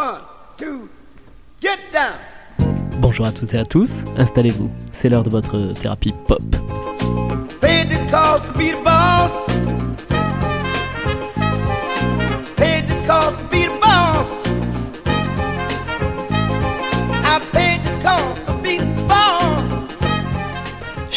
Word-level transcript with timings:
One, 0.00 0.22
two, 0.56 0.88
get 1.60 1.78
down. 1.92 2.14
Bonjour 3.00 3.26
à 3.26 3.32
toutes 3.32 3.52
et 3.52 3.58
à 3.58 3.66
tous, 3.66 4.02
installez-vous, 4.16 4.70
c'est 4.92 5.10
l'heure 5.10 5.24
de 5.24 5.28
votre 5.28 5.74
thérapie 5.74 6.14
pop. 6.26 6.40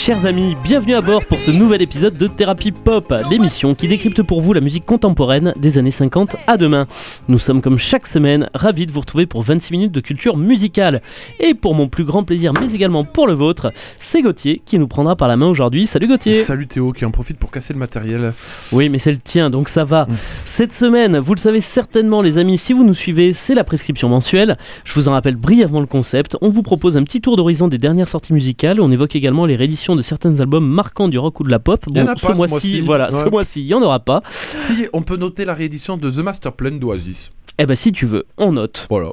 Chers 0.05 0.25
amis, 0.25 0.57
bienvenue 0.61 0.95
à 0.95 1.01
bord 1.01 1.23
pour 1.23 1.39
ce 1.39 1.49
nouvel 1.49 1.81
épisode 1.81 2.17
de 2.17 2.27
Thérapie 2.27 2.73
Pop, 2.73 3.13
l'émission 3.31 3.73
qui 3.73 3.88
décrypte 3.88 4.21
pour 4.21 4.41
vous 4.41 4.52
la 4.52 4.59
musique 4.59 4.85
contemporaine 4.85 5.53
des 5.55 5.77
années 5.77 5.91
50 5.91 6.35
à 6.45 6.57
demain. 6.57 6.88
Nous 7.29 7.39
sommes 7.39 7.61
comme 7.61 7.77
chaque 7.77 8.05
semaine 8.05 8.49
ravis 8.53 8.85
de 8.85 8.91
vous 8.91 8.99
retrouver 8.99 9.27
pour 9.27 9.43
26 9.43 9.71
minutes 9.71 9.91
de 9.93 10.02
culture 10.02 10.35
musicale. 10.35 11.02
Et 11.39 11.53
pour 11.53 11.73
mon 11.73 11.88
plus 11.88 12.03
grand 12.03 12.26
plaisir, 12.26 12.52
mais 12.52 12.73
également 12.73 13.05
pour 13.05 13.27
le 13.27 13.34
vôtre, 13.34 13.71
c'est 13.98 14.21
Gauthier 14.21 14.62
qui 14.66 14.77
nous 14.77 14.89
prendra 14.89 15.16
par 15.16 15.29
la 15.29 15.38
main 15.38 15.48
aujourd'hui. 15.48 15.88
Salut 15.88 16.09
Gauthier 16.09 16.43
Salut 16.43 16.67
Théo 16.67 16.91
qui 16.91 17.05
en 17.05 17.12
profite 17.12 17.38
pour 17.38 17.49
casser 17.49 17.71
le 17.71 17.79
matériel. 17.79 18.34
Oui, 18.73 18.90
mais 18.90 18.99
c'est 18.99 19.13
le 19.13 19.20
tien, 19.20 19.49
donc 19.49 19.70
ça 19.70 19.85
va. 19.85 20.04
Mm. 20.04 20.15
Cette 20.43 20.73
semaine, 20.73 21.17
vous 21.17 21.34
le 21.34 21.40
savez 21.40 21.62
certainement, 21.62 22.21
les 22.21 22.40
amis, 22.40 22.57
si 22.57 22.73
vous 22.73 22.84
nous 22.84 22.93
suivez, 22.93 23.31
c'est 23.31 23.55
la 23.55 23.63
prescription 23.63 24.09
mensuelle. 24.09 24.57
Je 24.84 24.95
vous 24.95 25.07
en 25.07 25.13
rappelle 25.13 25.38
brièvement 25.38 25.79
le 25.79 25.88
concept. 25.88 26.35
On 26.41 26.49
vous 26.49 26.62
propose 26.62 26.98
un 26.98 27.04
petit 27.04 27.21
tour 27.21 27.38
d'horizon 27.38 27.70
des 27.70 27.77
dernières 27.77 28.09
sorties 28.09 28.34
musicales. 28.34 28.81
On 28.81 28.91
évoque 28.91 29.15
également 29.15 29.45
les 29.45 29.55
rééditions 29.55 29.92
de 29.95 30.02
certains 30.02 30.39
albums 30.39 30.67
marquants 30.67 31.07
du 31.07 31.17
rock 31.17 31.39
ou 31.39 31.43
de 31.43 31.49
la 31.52 31.59
pop. 31.59 31.83
Ce 31.85 32.35
mois-ci, 32.35 32.81
voilà, 32.81 33.09
ce 33.09 33.29
mois-ci, 33.29 33.61
il 33.61 33.67
n'y 33.67 33.73
en 33.73 33.81
aura 33.81 33.99
pas. 33.99 34.21
Si 34.29 34.88
on 34.93 35.01
peut 35.01 35.17
noter 35.17 35.45
la 35.45 35.53
réédition 35.53 35.97
de 35.97 36.09
The 36.09 36.17
Master 36.20 36.53
Plan 36.53 36.71
d'Oasis. 36.71 37.31
Eh 37.59 37.65
ben, 37.65 37.75
si 37.75 37.91
tu 37.91 38.05
veux, 38.05 38.25
on 38.37 38.53
note. 38.53 38.87
Voilà. 38.89 39.11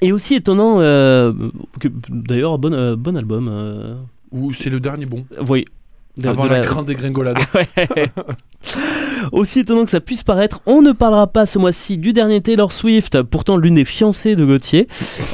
Et 0.00 0.12
aussi 0.12 0.34
étonnant, 0.36 0.80
euh, 0.80 1.32
d'ailleurs, 2.08 2.58
bon, 2.58 2.72
euh, 2.72 2.94
bon 2.94 3.16
album. 3.16 3.48
euh, 3.50 3.94
Ou 4.30 4.52
c'est 4.52 4.70
le 4.70 4.78
dernier 4.80 5.06
bon. 5.06 5.24
oui. 5.48 5.64
De- 6.18 6.28
avant 6.28 6.44
de 6.44 6.50
la, 6.50 6.60
la- 6.60 6.66
grande 6.66 6.86
dégringolade. 6.86 7.38
Ouais. 7.54 8.10
Aussi 9.32 9.60
étonnant 9.60 9.84
que 9.84 9.90
ça 9.90 10.00
puisse 10.00 10.22
paraître, 10.22 10.60
on 10.66 10.82
ne 10.82 10.92
parlera 10.92 11.26
pas 11.28 11.46
ce 11.46 11.58
mois-ci 11.58 11.96
du 11.96 12.12
dernier 12.12 12.40
Taylor 12.40 12.72
Swift, 12.72 13.22
pourtant 13.22 13.56
l'une 13.56 13.74
des 13.76 13.84
fiancées 13.84 14.36
de 14.36 14.44
Gauthier, 14.44 14.88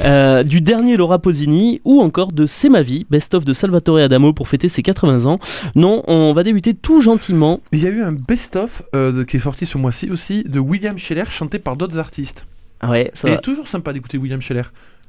euh, 0.05 0.43
du 0.43 0.61
dernier 0.61 0.97
Laura 0.97 1.19
Pausini, 1.19 1.81
ou 1.85 2.01
encore 2.01 2.33
de 2.33 2.47
C'est 2.47 2.69
ma 2.69 2.83
vie, 2.83 3.07
best-of 3.11 3.45
de 3.45 3.53
Salvatore 3.53 3.99
Adamo 3.99 4.33
pour 4.33 4.49
fêter 4.49 4.69
ses 4.69 4.83
80 4.83 5.27
ans. 5.27 5.39
Non, 5.75 6.03
on 6.07 6.33
va 6.33 6.43
débuter 6.45 6.75
tout 6.75 7.01
gentiment. 7.01 7.61
Il 7.73 7.83
y 7.83 7.87
a 7.87 7.91
eu 7.91 8.03
un 8.03 8.13
best-of 8.13 8.83
euh, 8.95 9.25
qui 9.25 9.37
est 9.39 9.41
sorti 9.41 9.67
ce 9.67 9.79
mois-ci 9.79 10.11
aussi 10.11 10.45
de 10.45 10.61
William 10.61 10.99
Scheller 10.99 11.25
chanté 11.31 11.59
par 11.59 11.77
d'autres 11.77 11.99
artistes. 11.99 12.47
Ah 12.81 12.91
Ouais, 12.91 13.11
ça 13.15 13.29
Et 13.29 13.33
va. 13.33 13.37
toujours 13.39 13.69
sympa 13.69 13.93
d'écouter 13.93 14.19
William 14.19 14.41
Scheller. 14.41 14.65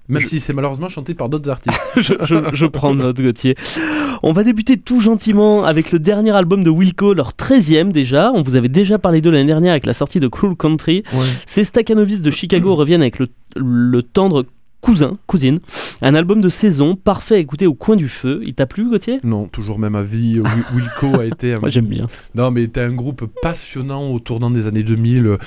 Même 0.08 0.22
Je- 0.22 0.28
si 0.28 0.40
c'est 0.40 0.54
malheureusement 0.54 0.88
chanté 0.90 1.14
par 1.16 1.30
d'autres 1.30 1.50
artistes. 1.50 1.80
je, 1.98 2.14
je- 2.24 2.36
je 2.54 2.66
prends 2.68 2.94
note, 2.94 3.20
Gauthier. 3.20 3.56
On 4.24 4.34
va 4.34 4.44
débuter 4.44 4.78
tout 4.78 5.02
gentiment 5.02 5.64
avec 5.64 5.92
le 5.92 6.00
dernier 6.00 6.32
album 6.32 6.64
de 6.64 6.70
Wilco, 6.70 7.14
leur 7.14 7.32
13e 7.34 7.92
déjà. 7.92 8.32
On 8.34 8.42
vous 8.42 8.56
avait 8.56 8.70
déjà 8.70 9.00
parlé 9.00 9.22
d'eux 9.22 9.32
l'année 9.32 9.46
dernière 9.48 9.72
avec 9.72 9.86
la 9.86 9.94
sortie 9.94 10.20
de 10.20 10.28
Cruel 10.28 10.56
Country. 10.56 11.04
Ouais. 11.14 11.26
Ces 11.46 11.64
Staccanovis 11.64 12.22
de 12.22 12.32
Chicago 12.32 12.76
reviennent 12.76 13.02
avec 13.02 13.20
le, 13.20 13.28
le 13.56 14.02
tendre 14.04 14.46
cousin, 14.86 15.18
cousine. 15.26 15.60
Un 16.04 16.14
album 16.14 16.42
de 16.42 16.50
saison, 16.50 16.96
parfait 16.96 17.36
à 17.36 17.38
écouter 17.40 17.66
au 17.66 17.74
coin 17.74 17.96
du 17.96 18.08
feu. 18.08 18.42
Il 18.46 18.54
t'a 18.54 18.68
plu, 18.68 18.88
Gauthier? 18.88 19.20
Non, 19.24 19.48
toujours 19.48 19.80
même 19.80 19.96
avis. 19.96 20.40
Wi- 20.40 20.46
Wilco 20.76 21.20
a 21.20 21.26
été. 21.26 21.54
un- 21.54 21.60
Moi 21.60 21.70
j'aime 21.70 21.88
bien. 21.88 22.06
Non, 22.36 22.52
mais 22.52 22.62
était 22.64 22.82
un 22.82 22.92
groupe 22.92 23.26
passionnant 23.42 24.04
au 24.12 24.20
tournant 24.20 24.52
des 24.52 24.68
années 24.68 24.84
2000, 24.84 25.38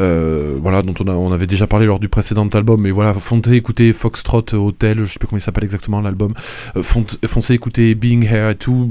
euh, 0.00 0.56
voilà, 0.60 0.82
dont 0.82 0.94
on, 0.98 1.06
a- 1.06 1.14
on 1.14 1.30
avait 1.30 1.46
déjà 1.46 1.68
parlé 1.68 1.86
lors 1.86 2.00
du 2.00 2.08
précédent 2.08 2.48
album. 2.48 2.80
Mais 2.80 2.90
voilà, 2.90 3.14
foncez 3.14 3.52
écouter 3.52 3.92
Foxtrot 3.92 4.42
Hotel, 4.54 5.04
je 5.04 5.12
sais 5.12 5.18
plus 5.20 5.28
comment 5.28 5.38
il 5.38 5.42
s'appelle 5.42 5.62
exactement 5.64 6.00
l'album. 6.00 6.34
Euh, 6.76 6.82
foncez 6.82 7.54
écouter 7.54 7.94
Being 7.94 8.24
Here 8.24 8.50
et 8.50 8.56
tout. 8.56 8.90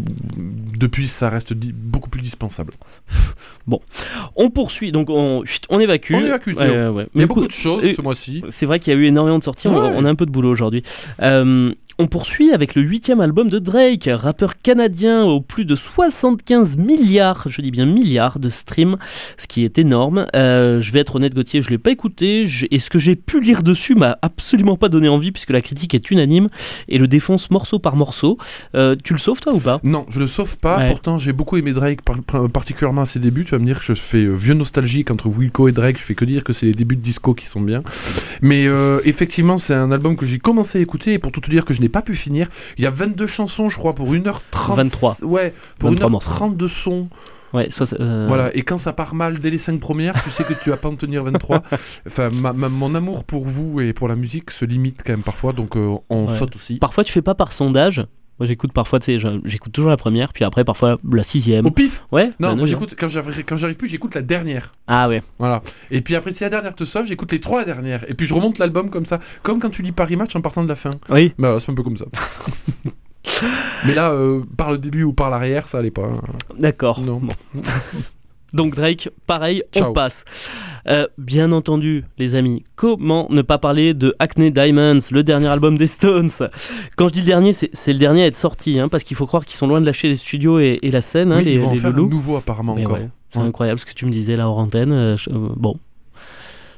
Depuis, 0.77 1.07
ça 1.07 1.29
reste 1.29 1.53
beaucoup 1.53 2.09
plus 2.09 2.21
dispensable. 2.21 2.73
On 4.35 4.49
poursuit, 4.49 4.91
donc 4.91 5.09
on, 5.09 5.43
évacue. 5.79 6.13
On 6.15 6.25
évacue, 6.25 6.55
ouais. 6.55 7.07
Il 7.13 7.21
y 7.21 7.23
a 7.23 7.27
beaucoup 7.27 7.45
de 7.45 7.51
choses 7.51 7.83
et- 7.83 7.93
ce 7.93 8.01
mois-ci. 8.01 8.41
C'est 8.49 8.65
vrai 8.65 8.79
qu'il 8.79 8.91
y 8.93 8.95
a 8.95 8.99
eu 8.99 9.03
énormément 9.05 9.37
de 9.37 9.43
sorties, 9.43 9.67
on- 9.67 9.73
Ouais. 9.79 9.88
on, 9.88 9.88
a 10.05 10.09
un 10.09 10.15
peu 10.15 10.25
de 10.25 10.31
boulot 10.31 10.49
aujourd'hui. 10.49 10.83
Euh, 11.21 11.73
on 12.01 12.07
poursuit 12.07 12.53
avec 12.53 12.75
le 12.75 12.81
huitième 12.81 13.19
album 13.19 13.49
de 13.49 13.59
Drake, 13.59 14.09
rappeur 14.11 14.57
canadien 14.57 15.23
aux 15.25 15.41
plus 15.41 15.65
de 15.65 15.75
75 15.75 16.77
milliards, 16.77 17.43
je 17.49 17.61
dis 17.61 17.71
bien 17.71 17.85
milliards 17.85 18.39
de 18.39 18.47
streams, 18.47 18.95
ce 19.37 19.47
qui 19.47 19.65
est 19.65 19.77
énorme. 19.77 20.25
Euh, 20.33 20.79
je 20.79 20.93
vais 20.93 20.99
être 20.99 21.17
honnête 21.17 21.35
Gauthier, 21.35 21.61
je 21.61 21.67
ne 21.67 21.71
l'ai 21.71 21.77
pas 21.77 21.91
écouté, 21.91 22.47
je- 22.47 22.65
et 22.71 22.79
ce 22.79 22.89
que 22.89 22.99
j'ai 22.99 23.17
pu 23.17 23.41
lire 23.41 23.63
dessus 23.63 23.95
m'a 23.95 24.17
absolument 24.21 24.77
pas 24.77 24.87
donné 24.87 25.09
envie 25.09 25.31
puisque 25.31 25.49
la 25.49 25.61
critique 25.61 25.93
est 25.93 26.09
unanime 26.09 26.47
et 26.87 26.97
le 26.99 27.07
défonce 27.09 27.51
morceau 27.51 27.79
par 27.79 27.97
morceau. 27.97 28.37
Euh, 28.75 28.95
tu 29.03 29.11
le 29.11 29.19
sauves 29.19 29.41
toi 29.41 29.53
ou 29.53 29.59
pas? 29.59 29.81
Non, 29.83 30.05
je 30.09 30.21
le 30.21 30.27
sauve 30.27 30.57
pas. 30.57 30.77
Ouais. 30.77 30.87
Pourtant, 30.87 31.17
j'ai 31.17 31.33
beaucoup 31.33 31.57
aimé 31.57 31.73
Drake, 31.73 32.01
par- 32.03 32.21
par- 32.23 32.47
particulièrement 32.49 33.01
à 33.01 33.05
ses 33.05 33.19
débuts. 33.19 33.43
Tu 33.43 33.51
vas 33.51 33.59
me 33.59 33.65
dire 33.65 33.79
que 33.79 33.85
je 33.85 33.93
fais 33.93 34.23
euh, 34.23 34.35
vieux 34.35 34.53
nostalgique 34.53 35.11
entre 35.11 35.27
Wilco 35.27 35.67
et 35.67 35.73
Drake. 35.73 35.97
Je 35.97 36.03
fais 36.03 36.15
que 36.15 36.23
dire 36.23 36.45
que 36.45 36.53
c'est 36.53 36.65
les 36.65 36.73
débuts 36.73 36.95
de 36.95 37.01
disco 37.01 37.33
qui 37.33 37.45
sont 37.45 37.59
bien. 37.61 37.83
Mais 38.41 38.67
euh, 38.67 39.01
effectivement, 39.03 39.57
c'est 39.57 39.73
un 39.73 39.91
album 39.91 40.15
que 40.15 40.25
j'ai 40.25 40.39
commencé 40.39 40.77
à 40.77 40.81
écouter. 40.81 41.13
Et 41.13 41.19
pour 41.19 41.33
tout 41.33 41.41
te 41.41 41.49
dire 41.51 41.65
que 41.65 41.73
je 41.73 41.81
n'ai 41.81 41.88
pas 41.89 42.01
pu 42.01 42.15
finir, 42.15 42.47
il 42.77 42.83
y 42.83 42.87
a 42.87 42.91
22 42.91 43.27
chansons, 43.27 43.69
je 43.69 43.77
crois, 43.77 43.93
pour 43.95 44.07
1h30. 44.13 44.75
23. 44.75 45.17
Ouais, 45.23 45.53
pour 45.77 45.89
23 45.91 46.09
1h30 46.09 46.57
de 46.57 46.67
son. 46.67 47.07
Ouais, 47.51 47.69
soit, 47.71 47.99
euh, 47.99 48.25
Voilà, 48.27 48.55
et 48.55 48.61
quand 48.61 48.77
ça 48.77 48.93
part 48.93 49.15
mal 49.15 49.39
dès 49.39 49.49
les 49.49 49.57
5 49.57 49.79
premières, 49.79 50.21
tu 50.23 50.29
sais 50.29 50.43
que 50.43 50.53
tu 50.53 50.69
vas 50.69 50.77
pas 50.77 50.87
en 50.89 50.95
tenir 50.95 51.23
23. 51.23 51.63
Enfin, 52.07 52.29
ma- 52.29 52.53
ma- 52.53 52.69
mon 52.69 52.93
amour 52.93 53.23
pour 53.23 53.45
vous 53.47 53.81
et 53.81 53.91
pour 53.91 54.07
la 54.07 54.15
musique 54.15 54.51
se 54.51 54.65
limite 54.65 55.01
quand 55.03 55.13
même 55.13 55.23
parfois, 55.23 55.51
donc 55.51 55.75
euh, 55.75 55.95
on 56.11 56.27
Ouais. 56.27 56.37
saute 56.37 56.55
aussi. 56.55 56.77
Parfois 56.77 57.03
tu 57.03 57.11
fais 57.11 57.23
pas 57.23 57.33
par 57.33 57.51
sondage. 57.51 58.05
Moi 58.39 58.47
j'écoute 58.47 58.71
parfois, 58.71 58.99
tu 58.99 59.05
sais, 59.05 59.19
je- 59.19 59.41
j'écoute 59.45 59.71
toujours 59.73 59.89
la 59.89 59.97
première, 59.97 60.31
puis 60.33 60.43
après 60.45 60.63
parfois 60.63 60.97
la 61.11 61.23
sixième. 61.23 61.65
Au 61.65 61.71
pif 61.71 62.03
Ouais 62.11 62.27
Non, 62.39 62.49
bah 62.49 62.55
moi 62.55 62.65
j'écoute, 62.65 62.95
quand 62.97 63.07
j'arrive 63.09 63.75
plus, 63.75 63.87
j'écoute 63.89 64.15
la 64.15 64.21
dernière. 64.21 64.73
Ah 64.87 65.09
ouais. 65.09 65.21
Voilà. 65.39 65.61
Et 65.91 66.01
puis 66.01 66.15
après, 66.15 66.31
si 66.33 66.43
la 66.43 66.49
dernière 66.49 66.73
te 66.75 66.83
sauve, 66.85 67.05
j'écoute 67.05 67.31
les 67.31 67.39
trois 67.41 67.65
dernières. 67.65 68.09
Et 68.09 68.13
puis 68.13 68.25
je 68.27 68.33
remonte 68.33 68.57
l'album 68.57 68.89
comme 68.89 69.05
ça. 69.05 69.19
Comme 69.43 69.59
quand 69.59 69.69
tu 69.69 69.81
lis 69.81 69.91
Paris 69.91 70.15
Match 70.15 70.35
en 70.35 70.41
partant 70.41 70.63
de 70.63 70.69
la 70.69 70.75
fin. 70.75 70.95
Oui. 71.09 71.33
Bah 71.37 71.57
c'est 71.59 71.71
un 71.71 71.75
peu 71.75 71.83
comme 71.83 71.97
ça. 71.97 72.05
Mais 73.85 73.93
là, 73.93 74.11
euh, 74.11 74.41
par 74.57 74.71
le 74.71 74.77
début 74.77 75.03
ou 75.03 75.13
par 75.13 75.29
l'arrière, 75.29 75.67
ça 75.69 75.79
allait 75.79 75.91
pas. 75.91 76.03
hein. 76.03 76.15
D'accord. 76.57 77.01
Non. 77.01 77.19
Bon. 77.19 77.33
Donc 78.53 78.75
Drake, 78.75 79.09
pareil, 79.27 79.63
on 79.75 79.93
passe. 79.93 80.25
Euh, 80.87 81.05
bien 81.17 81.51
entendu, 81.51 82.03
les 82.17 82.35
amis, 82.35 82.63
comment 82.75 83.27
ne 83.29 83.41
pas 83.41 83.57
parler 83.59 83.93
de 83.93 84.15
Acne 84.19 84.49
Diamonds, 84.51 84.99
le 85.11 85.23
dernier 85.23 85.47
album 85.47 85.77
des 85.77 85.87
Stones? 85.87 86.29
Quand 86.95 87.07
je 87.09 87.13
dis 87.13 87.19
le 87.19 87.25
dernier, 87.27 87.53
c'est 87.53 87.93
le 87.93 87.99
dernier 87.99 88.23
à 88.23 88.27
être 88.27 88.35
sorti, 88.37 88.79
hein, 88.79 88.89
parce 88.89 89.03
qu'il 89.03 89.15
faut 89.17 89.27
croire 89.27 89.45
qu'ils 89.45 89.55
sont 89.57 89.67
loin 89.67 89.81
de 89.81 89.85
lâcher 89.85 90.07
les 90.07 90.15
studios 90.17 90.59
et, 90.59 90.79
et 90.81 90.89
la 90.91 91.01
scène, 91.01 91.31
hein, 91.31 91.41
les, 91.41 91.53
ils 91.53 91.59
vont 91.59 91.67
en 91.69 91.73
les 91.73 91.79
faire 91.79 91.89
un 91.91 91.93
loulous. 91.93 92.09
nouveau 92.09 92.37
apparemment 92.37 92.73
Mais 92.75 92.85
encore. 92.85 92.97
ouais, 92.97 93.09
c'est 93.31 93.39
Ouais. 93.39 93.45
incroyable 93.45 93.79
ce 93.79 93.85
que 93.85 93.93
tu 93.93 94.05
me 94.07 94.11
disais 94.11 94.35
là 94.35 94.47
hors 94.49 94.57
antenne. 94.57 94.91
euh, 94.91 95.15
euh, 95.29 95.49
bon. 95.55 95.77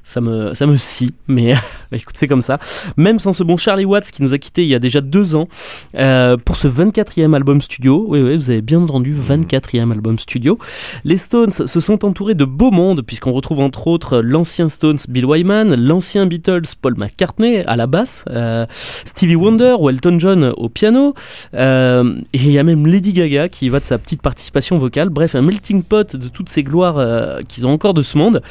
Ça 0.03 0.19
me, 0.19 0.53
ça 0.55 0.65
me 0.65 0.77
scie, 0.77 1.13
mais 1.27 1.53
écoute, 1.91 2.15
c'est 2.17 2.27
comme 2.27 2.41
ça. 2.41 2.59
Même 2.97 3.19
sans 3.19 3.33
ce 3.33 3.43
bon 3.43 3.55
Charlie 3.55 3.85
Watts 3.85 4.09
qui 4.11 4.23
nous 4.23 4.33
a 4.33 4.39
quittés 4.39 4.63
il 4.63 4.69
y 4.69 4.75
a 4.75 4.79
déjà 4.79 4.99
deux 4.99 5.35
ans 5.35 5.47
euh, 5.95 6.37
pour 6.37 6.55
ce 6.55 6.67
24e 6.67 7.35
album 7.35 7.61
studio. 7.61 8.05
Oui, 8.07 8.21
oui, 8.21 8.35
vous 8.35 8.49
avez 8.49 8.61
bien 8.61 8.81
entendu, 8.81 9.15
24e 9.15 9.91
album 9.91 10.17
studio. 10.17 10.57
Les 11.03 11.17
Stones 11.17 11.51
se 11.51 11.79
sont 11.79 12.03
entourés 12.03 12.33
de 12.33 12.45
beau 12.45 12.71
monde, 12.71 13.03
puisqu'on 13.03 13.31
retrouve 13.31 13.59
entre 13.59 13.87
autres 13.87 14.19
l'ancien 14.19 14.69
Stones 14.69 14.97
Bill 15.07 15.25
Wyman, 15.25 15.75
l'ancien 15.75 16.25
Beatles 16.25 16.63
Paul 16.81 16.95
McCartney 16.97 17.63
à 17.67 17.75
la 17.75 17.85
basse, 17.85 18.25
euh, 18.29 18.65
Stevie 19.05 19.35
Wonder 19.35 19.75
ou 19.79 19.89
Elton 19.89 20.17
John 20.17 20.53
au 20.57 20.69
piano, 20.69 21.13
euh, 21.53 22.15
et 22.33 22.39
il 22.39 22.51
y 22.51 22.59
a 22.59 22.63
même 22.63 22.87
Lady 22.87 23.13
Gaga 23.13 23.49
qui 23.49 23.69
va 23.69 23.79
de 23.79 23.85
sa 23.85 23.99
petite 23.99 24.21
participation 24.21 24.77
vocale. 24.77 25.09
Bref, 25.09 25.35
un 25.35 25.43
melting 25.43 25.83
pot 25.83 26.15
de 26.15 26.27
toutes 26.27 26.49
ces 26.49 26.63
gloires 26.63 27.39
qu'ils 27.47 27.67
ont 27.67 27.71
encore 27.71 27.93
de 27.93 28.01
ce 28.01 28.17
monde, 28.17 28.41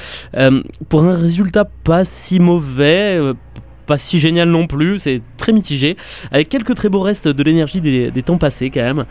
pour 0.89 1.03
un 1.03 1.13
résultat 1.13 1.40
pas 1.65 2.05
si 2.05 2.41
mauvais. 2.41 3.21
Pas 3.91 3.99
si 3.99 4.19
génial 4.21 4.49
non 4.49 4.67
plus, 4.67 4.99
c'est 4.99 5.21
très 5.37 5.53
mitigé, 5.53 5.97
avec 6.31 6.49
quelques 6.49 6.75
très 6.77 6.89
beaux 6.89 7.01
restes 7.01 7.27
de 7.29 7.43
l'énergie 7.43 7.81
des, 7.81 8.11
des 8.11 8.23
temps 8.23 8.39
passés 8.39 8.71
quand 8.71 8.81
même. 8.83 9.05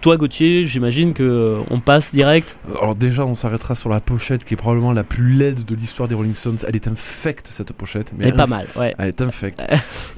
Toi 0.00 0.16
Gauthier, 0.16 0.64
j'imagine 0.66 1.12
que 1.12 1.22
euh, 1.22 1.58
on 1.70 1.80
passe 1.80 2.12
direct. 2.14 2.56
Alors 2.76 2.94
déjà, 2.94 3.24
on 3.26 3.34
s'arrêtera 3.34 3.74
sur 3.74 3.88
la 3.88 4.00
pochette 4.00 4.44
qui 4.44 4.54
est 4.54 4.56
probablement 4.56 4.92
la 4.92 5.04
plus 5.04 5.28
laide 5.30 5.64
de 5.64 5.74
l'histoire 5.74 6.08
des 6.08 6.14
Rolling 6.14 6.34
Stones. 6.34 6.58
Elle 6.66 6.74
est 6.76 6.88
infecte 6.88 7.48
cette 7.52 7.72
pochette. 7.72 8.12
Mais 8.16 8.32
pas 8.32 8.44
inf- 8.46 8.48
mal, 8.48 8.66
ouais. 8.76 8.94
Elle 8.98 9.08
est 9.08 9.20
infecte. 9.22 9.62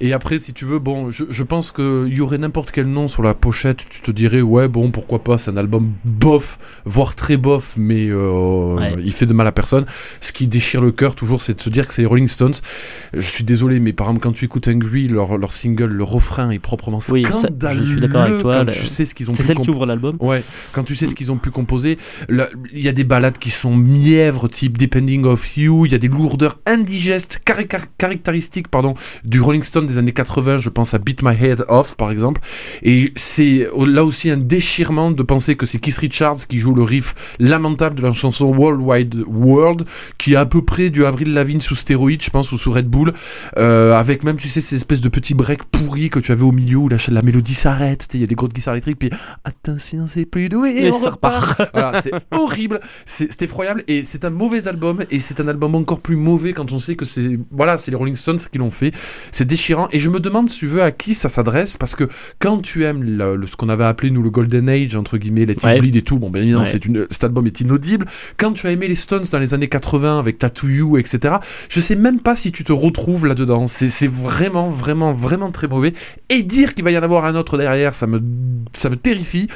Et 0.00 0.12
après, 0.12 0.38
si 0.38 0.52
tu 0.54 0.64
veux, 0.64 0.78
bon, 0.78 1.10
je, 1.10 1.24
je 1.28 1.42
pense 1.42 1.70
qu'il 1.70 2.12
y 2.14 2.20
aurait 2.20 2.38
n'importe 2.38 2.70
quel 2.72 2.86
nom 2.86 3.08
sur 3.08 3.22
la 3.22 3.34
pochette, 3.34 3.84
tu 3.88 4.00
te 4.00 4.10
dirais, 4.10 4.40
ouais, 4.42 4.68
bon, 4.68 4.90
pourquoi 4.90 5.22
pas, 5.24 5.38
c'est 5.38 5.50
un 5.50 5.56
album 5.56 5.92
bof, 6.04 6.58
voire 6.84 7.14
très 7.14 7.36
bof, 7.38 7.74
mais 7.78 8.06
euh, 8.08 8.74
Ouais. 8.74 8.94
il 9.04 9.12
fait 9.12 9.26
de 9.26 9.32
mal 9.32 9.46
à 9.46 9.52
personne. 9.52 9.86
Ce 10.20 10.32
qui 10.32 10.46
déchire 10.46 10.80
le 10.82 10.92
cœur, 10.92 11.14
toujours, 11.14 11.40
c'est 11.42 11.54
de 11.54 11.60
se 11.60 11.70
dire 11.70 11.86
que 11.86 11.94
c'est 11.94 12.02
les 12.02 12.08
Rolling 12.08 12.28
Stones. 12.28 12.54
Je 13.12 13.20
suis 13.20 13.44
désolé, 13.44 13.80
mais 13.80 13.92
par 13.94 14.08
exemple, 14.08 14.22
quand 14.22 14.32
tu 14.32 14.44
écoutes 14.44 14.68
Angry, 14.68 15.08
leur, 15.08 15.38
leur 15.38 15.52
single, 15.52 15.86
le 15.86 16.04
refrain 16.04 16.50
est 16.50 16.58
proprement 16.58 16.98
Oui, 17.08 17.24
ça- 17.24 17.32
scandaleux. 17.32 17.84
je 17.84 17.90
suis 17.92 18.00
d'accord 18.00 18.22
avec 18.22 18.38
toi, 18.38 18.64
Quand 18.64 18.72
tu 18.72 18.84
sais 18.84 19.04
ce 19.04 19.14
qu'ils 19.14 19.30
ont 19.30 19.34
C'est 19.34 19.42
pu 19.42 19.46
celle 19.48 19.56
comp- 19.56 19.64
qui 19.64 19.70
ouvre 19.70 19.86
l'album. 19.86 20.16
Ouais, 20.20 20.42
quand 20.72 20.84
tu 20.84 20.94
sais 20.96 21.06
ce 21.06 21.14
qu'ils 21.14 21.32
ont 21.32 21.36
pu 21.38 21.50
composer, 21.50 21.98
il 22.28 22.80
y 22.80 22.88
a 22.88 22.92
des 22.92 23.04
ballades 23.04 23.38
qui 23.38 23.50
sont 23.50 23.74
mièvres, 23.76 24.48
type 24.48 24.76
Depending 24.78 25.24
of 25.24 25.56
You, 25.56 25.86
il 25.86 25.92
y 25.92 25.94
a 25.94 25.98
des 25.98 26.08
lourdeurs 26.08 26.58
indigestes, 26.66 27.40
cari- 27.44 27.66
caractéristiques 27.98 28.68
pardon, 28.68 28.94
du 29.24 29.40
Rolling 29.40 29.62
Stone 29.62 29.86
des 29.86 29.98
années 29.98 30.12
80, 30.12 30.58
je 30.58 30.68
pense 30.68 30.94
à 30.94 30.98
Beat 30.98 31.22
My 31.22 31.34
Head 31.40 31.64
Off 31.68 31.96
par 31.96 32.10
exemple, 32.10 32.40
et 32.82 33.12
c'est 33.16 33.68
oh, 33.72 33.84
là 33.84 34.04
aussi 34.04 34.30
un 34.30 34.36
déchirement 34.36 35.10
de 35.10 35.22
penser 35.22 35.56
que 35.56 35.66
c'est 35.66 35.78
Keith 35.78 35.96
Richards 35.98 36.46
qui 36.48 36.58
joue 36.58 36.74
le 36.74 36.82
riff 36.82 37.14
lamentable 37.38 37.96
de 37.96 38.02
la 38.02 38.12
chanson 38.12 38.46
World 38.46 38.80
Wide 38.80 39.14
World, 39.26 39.84
qui 40.18 40.32
est 40.34 40.36
à 40.36 40.46
peu 40.46 40.62
près 40.62 40.90
du 40.90 41.04
Avril 41.04 41.32
Lavigne 41.32 41.60
sous 41.60 41.74
stéroïde, 41.74 42.22
je 42.22 42.30
pense, 42.30 42.52
ou 42.52 42.58
sous 42.58 42.70
Red 42.72 42.86
Bull, 42.88 43.12
euh, 43.56 43.83
avec 43.92 44.24
même, 44.24 44.36
tu 44.36 44.48
sais, 44.48 44.60
ces 44.60 44.76
espèces 44.76 45.00
de 45.00 45.08
petits 45.08 45.34
breaks 45.34 45.64
pourris 45.64 46.10
que 46.10 46.18
tu 46.20 46.32
avais 46.32 46.42
au 46.44 46.52
milieu 46.52 46.76
où 46.78 46.88
la, 46.88 46.96
la 47.08 47.22
mélodie 47.22 47.54
s'arrête, 47.54 48.06
tu 48.08 48.12
sais, 48.12 48.18
il 48.18 48.20
y 48.20 48.24
a 48.24 48.26
des 48.26 48.34
grosses 48.34 48.52
guitares 48.52 48.74
électriques, 48.74 48.98
puis 48.98 49.10
attention, 49.44 50.06
c'est 50.06 50.24
plus 50.24 50.48
doué, 50.48 50.74
Et 50.86 50.90
on 50.90 50.98
ça 50.98 51.10
repart. 51.10 51.60
Voilà, 51.74 52.00
c'est 52.00 52.12
horrible, 52.32 52.80
c'est 53.04 53.40
effroyable, 53.42 53.82
et 53.88 54.04
c'est 54.04 54.24
un 54.24 54.30
mauvais 54.30 54.68
album, 54.68 55.04
et 55.10 55.18
c'est 55.20 55.40
un 55.40 55.48
album 55.48 55.74
encore 55.74 56.00
plus 56.00 56.16
mauvais 56.16 56.52
quand 56.52 56.72
on 56.72 56.78
sait 56.78 56.94
que 56.96 57.04
c'est, 57.04 57.38
voilà, 57.50 57.76
c'est 57.76 57.90
les 57.90 57.96
Rolling 57.96 58.16
Stones 58.16 58.38
qui 58.50 58.58
l'ont 58.58 58.70
fait, 58.70 58.92
c'est 59.32 59.44
déchirant, 59.46 59.88
et 59.92 59.98
je 59.98 60.08
me 60.10 60.20
demande, 60.20 60.48
si 60.48 60.58
tu 60.60 60.66
veux, 60.66 60.82
à 60.82 60.90
qui 60.90 61.14
ça 61.14 61.28
s'adresse, 61.28 61.76
parce 61.76 61.94
que 61.94 62.08
quand 62.38 62.58
tu 62.62 62.84
aimes 62.84 63.02
le- 63.02 63.36
le- 63.36 63.46
ce 63.46 63.56
qu'on 63.56 63.68
avait 63.68 63.84
appelé, 63.84 64.10
nous, 64.10 64.22
le 64.22 64.30
Golden 64.30 64.68
Age, 64.68 64.94
entre 64.96 65.18
guillemets, 65.18 65.42
It 65.42 65.62
Ouais. 65.64 65.80
Et 65.84 66.02
tout, 66.02 66.18
bon, 66.18 66.30
bien 66.30 66.42
évidemment, 66.42 66.64
Ouais. 66.64 66.70
c'est 66.70 66.84
une, 66.84 67.06
cet 67.10 67.24
album 67.24 67.46
est 67.46 67.60
inaudible, 67.60 68.06
quand 68.36 68.52
tu 68.52 68.66
as 68.66 68.70
aimé 68.70 68.88
les 68.88 68.94
Stones 68.94 69.24
dans 69.30 69.38
les 69.38 69.54
années 69.54 69.68
80 69.68 70.18
avec 70.18 70.38
Tattoo 70.38 70.68
You, 70.68 70.98
etc., 70.98 71.36
je 71.68 71.80
sais 71.80 71.94
même 71.94 72.20
pas 72.20 72.36
si 72.36 72.52
tu 72.52 72.64
te 72.64 72.72
retrouves 72.72 73.26
là-dedans. 73.26 73.66
C'est 73.74 74.06
vraiment, 74.06 74.70
vraiment, 74.70 75.12
vraiment 75.12 75.50
très 75.50 75.66
mauvais. 75.66 75.94
Et 76.28 76.42
dire 76.42 76.74
qu'il 76.74 76.84
va 76.84 76.92
y 76.92 76.98
en 76.98 77.02
avoir 77.02 77.24
un 77.24 77.34
autre 77.34 77.58
derrière, 77.58 77.94
ça 77.94 78.06
me 78.06 78.20
terrifie. 78.94 79.48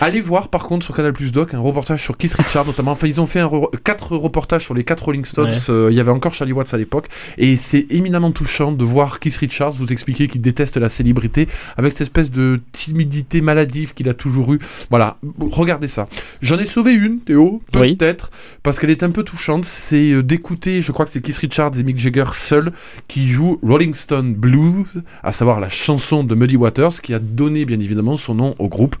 Allez 0.00 0.20
voir 0.20 0.48
par 0.48 0.64
contre 0.64 0.84
sur 0.84 0.94
Canal 0.94 1.12
Plus 1.12 1.32
Doc 1.32 1.54
un 1.54 1.58
reportage 1.60 2.02
sur 2.02 2.16
Keith 2.16 2.34
Richards 2.34 2.66
notamment. 2.66 2.92
Enfin, 2.92 3.06
ils 3.06 3.20
ont 3.20 3.26
fait 3.26 3.40
un 3.40 3.46
re- 3.46 3.70
quatre 3.82 4.16
reportages 4.16 4.64
sur 4.64 4.74
les 4.74 4.84
quatre 4.84 5.04
Rolling 5.04 5.24
Stones. 5.24 5.50
Ouais. 5.50 5.56
Euh, 5.70 5.88
il 5.90 5.96
y 5.96 6.00
avait 6.00 6.10
encore 6.10 6.34
Charlie 6.34 6.52
Watts 6.52 6.72
à 6.74 6.76
l'époque. 6.78 7.08
Et 7.38 7.56
c'est 7.56 7.86
éminemment 7.90 8.30
touchant 8.32 8.72
de 8.72 8.84
voir 8.84 9.20
Keith 9.20 9.36
Richards 9.36 9.72
vous 9.72 9.92
expliquer 9.92 10.28
qu'il 10.28 10.40
déteste 10.40 10.76
la 10.76 10.88
célébrité 10.88 11.48
avec 11.76 11.92
cette 11.92 12.02
espèce 12.02 12.30
de 12.30 12.60
timidité 12.72 13.40
maladive 13.40 13.94
qu'il 13.94 14.08
a 14.08 14.14
toujours 14.14 14.52
eu. 14.54 14.58
Voilà, 14.90 15.16
regardez 15.38 15.88
ça. 15.88 16.06
J'en 16.42 16.58
ai 16.58 16.64
sauvé 16.64 16.92
une, 16.92 17.20
Théo, 17.20 17.62
Oui. 17.74 17.96
peut-être, 17.96 18.30
parce 18.62 18.78
qu'elle 18.78 18.90
est 18.90 19.02
un 19.02 19.10
peu 19.10 19.22
touchante. 19.22 19.64
C'est 19.64 20.12
euh, 20.12 20.22
d'écouter, 20.22 20.82
je 20.82 20.92
crois 20.92 21.04
que 21.06 21.12
c'est 21.12 21.20
Keith 21.22 21.38
Richards 21.38 21.78
et 21.78 21.82
Mick 21.82 21.98
Jagger 21.98 22.24
seuls 22.34 22.72
qui 23.08 23.28
jouent 23.28 23.58
Rolling 23.62 23.94
Stone 23.94 24.34
Blues, 24.34 25.02
à 25.22 25.32
savoir 25.32 25.60
la 25.60 25.68
chanson 25.68 26.24
de 26.24 26.34
Muddy 26.34 26.56
Waters, 26.56 27.00
qui 27.02 27.14
a 27.14 27.18
donné 27.18 27.64
bien 27.64 27.80
évidemment 27.80 28.16
son 28.16 28.34
nom 28.34 28.54
au 28.58 28.68
groupe. 28.68 28.96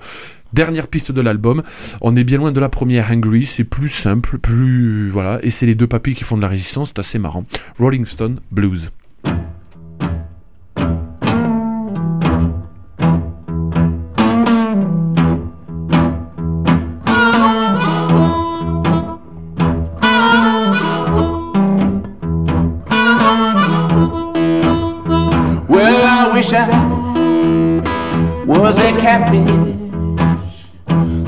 Dernière 0.52 0.88
piste 0.88 1.12
de 1.12 1.20
l'album, 1.20 1.62
on 2.00 2.16
est 2.16 2.24
bien 2.24 2.38
loin 2.38 2.52
de 2.52 2.60
la 2.60 2.68
première 2.68 3.10
Hungry, 3.10 3.44
c'est 3.44 3.64
plus 3.64 3.88
simple, 3.88 4.38
plus 4.38 5.10
voilà, 5.10 5.38
et 5.42 5.50
c'est 5.50 5.66
les 5.66 5.74
deux 5.74 5.86
papis 5.86 6.14
qui 6.14 6.24
font 6.24 6.36
de 6.36 6.42
la 6.42 6.48
résistance, 6.48 6.88
c'est 6.88 6.98
assez 6.98 7.18
marrant. 7.18 7.44
Rolling 7.78 8.04
Stone 8.04 8.40
Blues. 8.50 8.90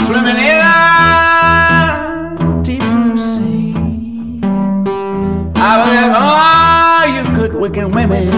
Swimming 0.09 0.39
in 0.39 0.59
a 0.59 0.63
deep 2.63 2.81
blue 2.81 3.19
sea. 3.19 3.75
I 5.55 5.77
will 5.77 5.93
have 6.01 6.13
all 6.17 7.07
you 7.15 7.23
good 7.37 7.53
looking 7.53 7.91
women 7.91 8.31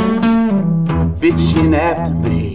fishing 1.20 1.72
after 1.72 2.12
me, 2.12 2.49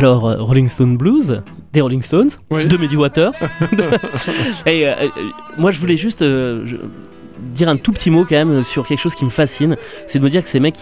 Alors, 0.00 0.26
euh, 0.28 0.36
Rolling 0.42 0.66
Stone 0.66 0.96
Blues, 0.96 1.42
des 1.74 1.82
Rolling 1.82 2.00
Stones, 2.00 2.30
Oui. 2.50 2.66
de 2.66 2.76
Muddy 2.78 2.96
Waters. 2.96 3.34
Et 4.66 4.86
euh, 4.88 4.94
euh, 5.02 5.08
moi, 5.58 5.70
je 5.72 5.78
voulais 5.78 5.98
juste 5.98 6.22
euh, 6.22 6.62
je- 6.64 6.76
dire 7.54 7.68
un 7.68 7.76
tout 7.76 7.92
petit 7.92 8.08
mot 8.10 8.24
quand 8.24 8.34
même 8.36 8.62
sur 8.62 8.86
quelque 8.86 8.98
chose 8.98 9.14
qui 9.14 9.26
me 9.26 9.30
fascine. 9.30 9.76
C'est 10.06 10.18
de 10.18 10.24
me 10.24 10.30
dire 10.30 10.42
que 10.42 10.48
ces 10.48 10.58
mecs 10.58 10.78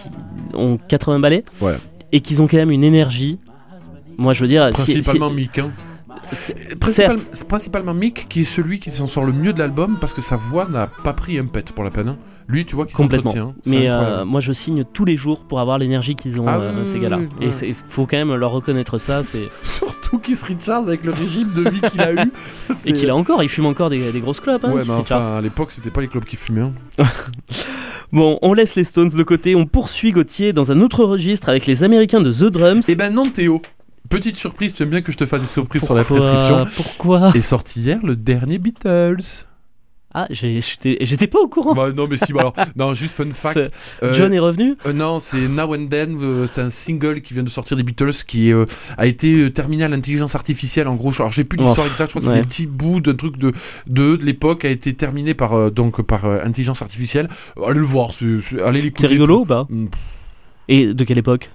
ont 0.53 0.77
80 0.87 1.19
balais 1.19 1.43
Ouais. 1.59 1.75
et 2.13 2.21
qu'ils 2.21 2.41
ont 2.41 2.47
quand 2.47 2.55
même 2.55 2.71
une 2.71 2.83
énergie. 2.85 3.39
Moi, 4.17 4.31
je 4.31 4.41
veux 4.41 4.47
dire, 4.47 4.69
si- 4.73 4.83
si- 4.85 4.93
Principalement 4.93 5.29
Mick. 5.29 5.59
hein. 5.59 5.71
C'est- 6.31 6.79
Principal- 6.79 7.17
certes, 7.19 7.29
c'est 7.33 7.47
principalement 7.47 7.93
Mick 7.93 8.27
qui 8.29 8.41
est 8.41 8.43
celui 8.45 8.79
qui 8.79 8.91
s'en 8.91 9.07
sort 9.07 9.23
le 9.25 9.33
mieux 9.33 9.53
de 9.53 9.59
l'album 9.59 9.97
parce 9.99 10.13
que 10.13 10.21
sa 10.21 10.35
voix 10.37 10.67
n'a 10.69 10.87
pas 10.87 11.13
pris 11.13 11.37
un 11.39 11.45
pet 11.45 11.71
pour 11.71 11.83
la 11.83 11.91
peine. 11.91 12.09
hein. 12.09 12.17
Lui, 12.47 12.65
tu 12.65 12.75
vois, 12.75 12.87
qui 12.87 12.93
Complètement. 12.93 13.31
C'est 13.31 13.69
Mais 13.69 13.87
euh, 13.91 14.25
moi, 14.25 14.41
je 14.41 14.51
signe 14.53 14.83
tous 14.83 15.05
les 15.05 15.17
jours 15.17 15.45
pour 15.45 15.59
avoir 15.59 15.77
l'énergie 15.77 16.15
qu'ils 16.15 16.39
ont, 16.39 16.45
Ah 16.47 16.57
euh, 16.57 16.83
ces 16.85 16.99
gars-là. 16.99 17.19
oui, 17.39 17.47
Et 17.47 17.67
il 17.67 17.75
faut 17.75 18.07
quand 18.07 18.17
même 18.17 18.33
leur 18.33 18.49
reconnaître 18.49 18.97
ça. 18.97 19.21
c'est 19.23 19.49
Surtout 19.61 20.17
Keith 20.17 20.41
Richards 20.41 20.87
avec 20.87 21.03
le 21.05 21.11
régime 21.11 21.53
de 21.53 21.69
vie 21.69 21.81
qu'il 21.81 22.01
a 22.01 22.11
eu. 22.11 22.31
Et 22.87 22.93
qu'il 22.93 23.07
a 23.11 23.15
encore, 23.15 23.43
il 23.43 23.49
fume 23.49 23.67
encore 23.67 23.91
des, 23.91 24.11
des 24.11 24.19
grosses 24.19 24.39
clopes. 24.39 24.65
Hein, 24.65 24.71
Ouais, 24.71 24.81
mais 24.87 24.93
enfin, 24.93 25.37
à 25.37 25.41
l'époque, 25.41 25.71
c'était 25.71 25.91
pas 25.91 26.01
les 26.01 26.07
clubs 26.07 26.23
qui 26.25 26.37
fumaient. 26.37 26.61
hein. 26.61 26.73
Bon, 28.11 28.39
on 28.41 28.53
laisse 28.53 28.73
les 28.75 28.83
Stones 28.83 29.09
de 29.09 29.21
côté, 29.23 29.55
on 29.55 29.67
poursuit 29.67 30.11
Gauthier 30.11 30.51
dans 30.51 30.71
un 30.71 30.79
autre 30.79 31.03
registre 31.03 31.49
avec 31.49 31.67
les 31.67 31.83
Américains 31.83 32.21
de 32.21 32.31
The 32.31 32.45
Drums. 32.51 32.89
Eh 32.89 32.95
ben 32.95 33.13
non, 33.13 33.25
Théo. 33.29 33.61
Petite 34.09 34.37
surprise, 34.37 34.73
tu 34.73 34.83
aimes 34.83 34.89
bien 34.89 35.01
que 35.01 35.11
je 35.11 35.17
te 35.17 35.25
fasse 35.25 35.41
des 35.41 35.47
surprises 35.47 35.83
sur 35.85 35.93
la 35.93 36.03
Pourquoi 36.03 36.25
prescription. 36.25 36.83
Pourquoi 36.83 37.31
Est 37.35 37.41
sorti 37.41 37.81
hier 37.81 37.99
le 38.03 38.15
dernier 38.15 38.57
Beatles. 38.57 39.45
Ah, 40.11 40.25
j'étais 40.31 41.27
pas 41.27 41.37
au 41.39 41.47
courant. 41.47 41.75
Bah, 41.75 41.91
non, 41.95 42.07
mais 42.09 42.17
si, 42.17 42.33
bah 42.33 42.39
alors. 42.39 42.55
Non, 42.75 42.95
juste 42.95 43.13
fun 43.13 43.29
fact. 43.31 43.71
Euh, 44.01 44.11
John 44.11 44.33
est 44.33 44.39
revenu 44.39 44.73
euh, 44.87 44.91
non, 44.93 45.19
c'est 45.19 45.47
Now 45.47 45.75
and 45.75 45.85
Then, 45.85 46.17
euh, 46.19 46.47
c'est 46.47 46.61
un 46.61 46.69
single 46.69 47.21
qui 47.21 47.35
vient 47.35 47.43
de 47.43 47.49
sortir 47.49 47.77
des 47.77 47.83
Beatles 47.83 48.23
qui 48.25 48.51
a 48.97 49.05
été 49.05 49.53
terminé 49.53 49.83
à 49.83 49.87
l'intelligence 49.87 50.33
artificielle 50.33 50.87
en 50.87 50.95
gros. 50.95 51.11
Alors 51.19 51.31
j'ai 51.31 51.43
plus 51.43 51.57
l'histoire 51.59 51.85
Oh, 51.87 51.91
exacte, 51.91 52.09
je 52.13 52.19
crois 52.19 52.21
que 52.21 52.25
c'est 52.25 52.33
ouais. 52.33 52.41
des 52.41 52.47
petits 52.47 52.65
bouts 52.65 53.01
d'un 53.01 53.13
truc 53.13 53.37
de, 53.37 53.53
de, 53.85 54.15
de 54.15 54.25
l'époque 54.25 54.65
a 54.65 54.69
été 54.69 54.95
terminé 54.95 55.35
par, 55.35 55.69
donc, 55.69 56.01
par 56.01 56.25
intelligence 56.25 56.81
artificielle. 56.81 57.29
Allez 57.63 57.77
le 57.79 57.85
voir, 57.85 58.11
c'est- 58.13 58.39
c'est- 58.49 58.59
allez 58.63 58.81
l'écouter. 58.81 59.01
C'est 59.03 59.13
rigolo 59.13 59.41
ou 59.41 59.45
pas 59.45 59.67
Hmm, 59.69 59.85
Et 60.69 60.95
de 60.95 61.03
quelle 61.03 61.19
époque 61.19 61.51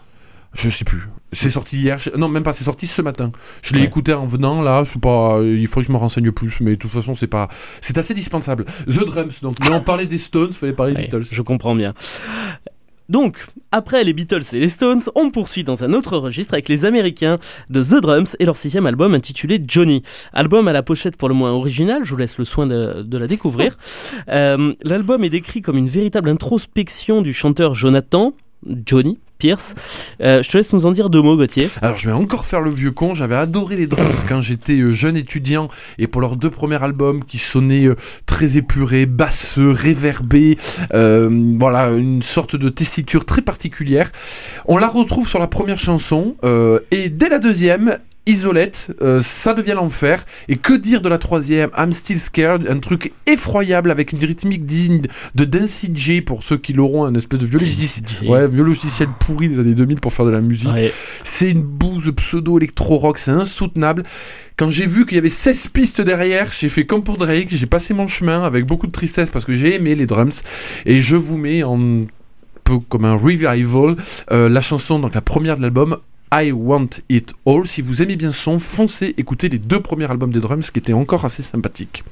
Je 0.54 0.70
sais 0.70 0.84
plus. 0.84 1.02
C'est 1.32 1.50
sorti 1.50 1.76
hier. 1.78 1.98
je- 1.98 2.10
Non, 2.16 2.28
même 2.28 2.42
pas. 2.44 2.52
C'est 2.52 2.64
sorti 2.64 2.86
ce 2.86 3.02
matin. 3.02 3.32
Je 3.62 3.74
l'ai 3.74 3.80
Ouais. 3.80 3.86
écouté 3.86 4.12
en 4.14 4.24
venant 4.26 4.62
là. 4.62 4.84
Je 4.84 4.92
sais 4.92 4.98
pas. 5.00 5.38
euh, 5.38 5.58
Il 5.58 5.66
faudrait 5.66 5.82
que 5.82 5.88
je 5.88 5.92
me 5.92 5.98
renseigne 5.98 6.30
plus. 6.30 6.58
Mais 6.60 6.72
de 6.72 6.76
toute 6.76 6.90
façon, 6.92 7.14
c'est 7.14 7.26
pas. 7.26 7.48
C'est 7.80 7.98
assez 7.98 8.14
dispensable. 8.14 8.64
The 8.86 9.04
Drums. 9.04 9.40
Donc, 9.42 9.56
mais 9.60 9.70
on 9.70 9.80
parlait 9.82 10.06
des 10.06 10.18
Stones. 10.18 10.52
Fallait 10.52 10.72
parler 10.72 10.94
des 10.94 11.02
Beatles. 11.02 11.24
Je 11.30 11.42
comprends 11.42 11.74
bien. 11.74 11.92
Donc, 13.10 13.44
après 13.70 14.02
les 14.02 14.14
Beatles 14.14 14.40
et 14.54 14.60
les 14.60 14.70
Stones, 14.70 15.02
on 15.14 15.30
poursuit 15.30 15.62
dans 15.62 15.84
un 15.84 15.92
autre 15.92 16.16
registre 16.16 16.54
avec 16.54 16.70
les 16.70 16.86
Américains 16.86 17.38
de 17.68 17.82
The 17.82 18.00
Drums 18.00 18.34
et 18.38 18.46
leur 18.46 18.56
sixième 18.56 18.86
album 18.86 19.12
intitulé 19.12 19.62
Johnny. 19.66 20.00
Album 20.32 20.68
à 20.68 20.72
la 20.72 20.82
pochette 20.82 21.18
pour 21.18 21.28
le 21.28 21.34
moins 21.34 21.50
original, 21.52 22.00
je 22.04 22.10
vous 22.12 22.16
laisse 22.16 22.38
le 22.38 22.46
soin 22.46 22.66
de, 22.66 23.02
de 23.02 23.18
la 23.18 23.26
découvrir. 23.26 23.76
Euh, 24.30 24.72
L'album 24.82 25.22
est 25.22 25.28
décrit 25.30 25.60
comme 25.60 25.76
une 25.76 25.88
véritable 25.88 26.30
introspection 26.30 27.20
du 27.20 27.34
chanteur 27.34 27.74
Jonathan, 27.74 28.32
Johnny 28.86 29.18
Pierce. 29.38 29.74
Euh, 30.20 30.42
je 30.42 30.48
te 30.48 30.56
laisse 30.56 30.72
nous 30.72 30.86
en 30.86 30.92
dire 30.92 31.10
deux 31.10 31.20
mots, 31.20 31.36
Gauthier. 31.36 31.68
Alors, 31.82 31.96
je 31.96 32.06
vais 32.06 32.14
encore 32.14 32.46
faire 32.46 32.60
le 32.60 32.70
vieux 32.70 32.92
con. 32.92 33.14
J'avais 33.14 33.34
adoré 33.34 33.76
les 33.76 33.86
Drums 33.86 34.24
quand 34.28 34.40
j'étais 34.40 34.78
euh, 34.78 34.92
jeune 34.92 35.16
étudiant. 35.16 35.68
Et 35.98 36.06
pour 36.06 36.20
leurs 36.20 36.36
deux 36.36 36.50
premiers 36.50 36.82
albums 36.82 37.24
qui 37.24 37.38
sonnaient 37.38 37.86
euh, 37.86 37.96
très 38.26 38.56
épurés, 38.56 39.06
basseux, 39.06 39.70
réverbés. 39.70 40.58
voilà, 40.90 41.90
une 41.90 42.22
sorte 42.22 42.56
de 42.56 42.68
tessiture 42.68 43.24
très 43.24 43.42
particulière. 43.42 44.10
On 44.66 44.78
la 44.78 44.88
retrouve 44.88 45.28
sur 45.28 45.38
la 45.38 45.46
première 45.46 45.78
chanson. 45.78 46.36
et 46.90 47.08
dès 47.08 47.28
la 47.28 47.38
deuxième. 47.38 47.98
Isolette, 48.26 48.88
euh, 49.02 49.20
ça 49.20 49.54
devient 49.54 49.74
l'enfer. 49.74 50.24
Et 50.48 50.56
que 50.56 50.72
dire 50.72 51.00
de 51.00 51.08
la 51.08 51.18
troisième, 51.18 51.70
I'm 51.76 51.92
Still 51.92 52.18
Scared, 52.18 52.66
un 52.68 52.78
truc 52.78 53.12
effroyable 53.26 53.90
avec 53.90 54.12
une 54.12 54.18
rythmique 54.18 54.64
digne 54.64 55.02
de 55.34 55.44
Dancy 55.44 55.90
J 55.94 56.20
pour 56.20 56.42
ceux 56.42 56.56
qui 56.56 56.72
l'auront, 56.72 57.04
un 57.04 57.14
espèce 57.14 57.38
de 57.38 57.46
vieux 57.46 57.58
logiciel, 57.58 58.04
Dancy 58.04 58.24
J. 58.24 58.28
ouais, 58.28 58.48
pourri 59.20 59.48
des 59.48 59.58
années 59.58 59.74
2000 59.74 60.00
pour 60.00 60.12
faire 60.12 60.24
de 60.24 60.30
la 60.30 60.40
musique. 60.40 60.72
Ouais. 60.72 60.92
C'est 61.22 61.50
une 61.50 61.62
bouse 61.62 62.12
pseudo-électro-rock, 62.16 63.18
c'est 63.18 63.30
insoutenable. 63.30 64.04
Quand 64.56 64.70
j'ai 64.70 64.86
vu 64.86 65.04
qu'il 65.04 65.16
y 65.16 65.18
avait 65.18 65.28
16 65.28 65.68
pistes 65.68 66.00
derrière, 66.00 66.52
j'ai 66.52 66.68
fait 66.68 66.86
comme 66.86 67.02
pour 67.02 67.18
Drake, 67.18 67.48
j'ai 67.50 67.66
passé 67.66 67.92
mon 67.92 68.06
chemin 68.06 68.42
avec 68.42 68.66
beaucoup 68.66 68.86
de 68.86 68.92
tristesse 68.92 69.30
parce 69.30 69.44
que 69.44 69.52
j'ai 69.52 69.74
aimé 69.74 69.94
les 69.94 70.06
drums. 70.06 70.42
Et 70.86 71.00
je 71.00 71.16
vous 71.16 71.36
mets 71.36 71.62
en 71.62 72.04
peu 72.64 72.78
comme 72.78 73.04
un 73.04 73.14
revival 73.14 73.96
euh, 74.32 74.48
la 74.48 74.60
chanson, 74.60 74.98
donc 74.98 75.14
la 75.14 75.20
première 75.20 75.56
de 75.56 75.62
l'album. 75.62 75.98
I 76.36 76.50
Want 76.50 76.88
It 77.08 77.32
All. 77.46 77.64
Si 77.68 77.80
vous 77.80 78.02
aimez 78.02 78.16
bien 78.16 78.32
ce 78.32 78.38
son, 78.40 78.58
foncez 78.58 79.14
écoutez 79.18 79.48
les 79.48 79.58
deux 79.58 79.78
premiers 79.78 80.10
albums 80.10 80.32
des 80.32 80.40
drums 80.40 80.68
qui 80.68 80.80
étaient 80.80 80.92
encore 80.92 81.24
assez 81.24 81.44
sympathiques. 81.44 82.02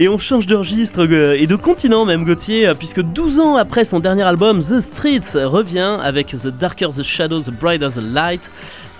Et 0.00 0.08
on 0.08 0.16
change 0.16 0.46
de 0.46 0.54
registre 0.54 1.08
euh, 1.10 1.34
et 1.36 1.48
de 1.48 1.56
continent 1.56 2.04
même 2.04 2.24
Gauthier, 2.24 2.68
euh, 2.68 2.74
puisque 2.74 3.02
12 3.02 3.40
ans 3.40 3.56
après 3.56 3.84
son 3.84 3.98
dernier 3.98 4.22
album, 4.22 4.60
The 4.60 4.78
Streets 4.78 5.34
revient 5.34 5.98
avec 6.00 6.28
The 6.28 6.46
Darker 6.46 6.90
the 6.96 7.02
Shadow, 7.02 7.40
The 7.40 7.50
Brighter 7.50 7.88
the 7.88 8.00
Light. 8.00 8.48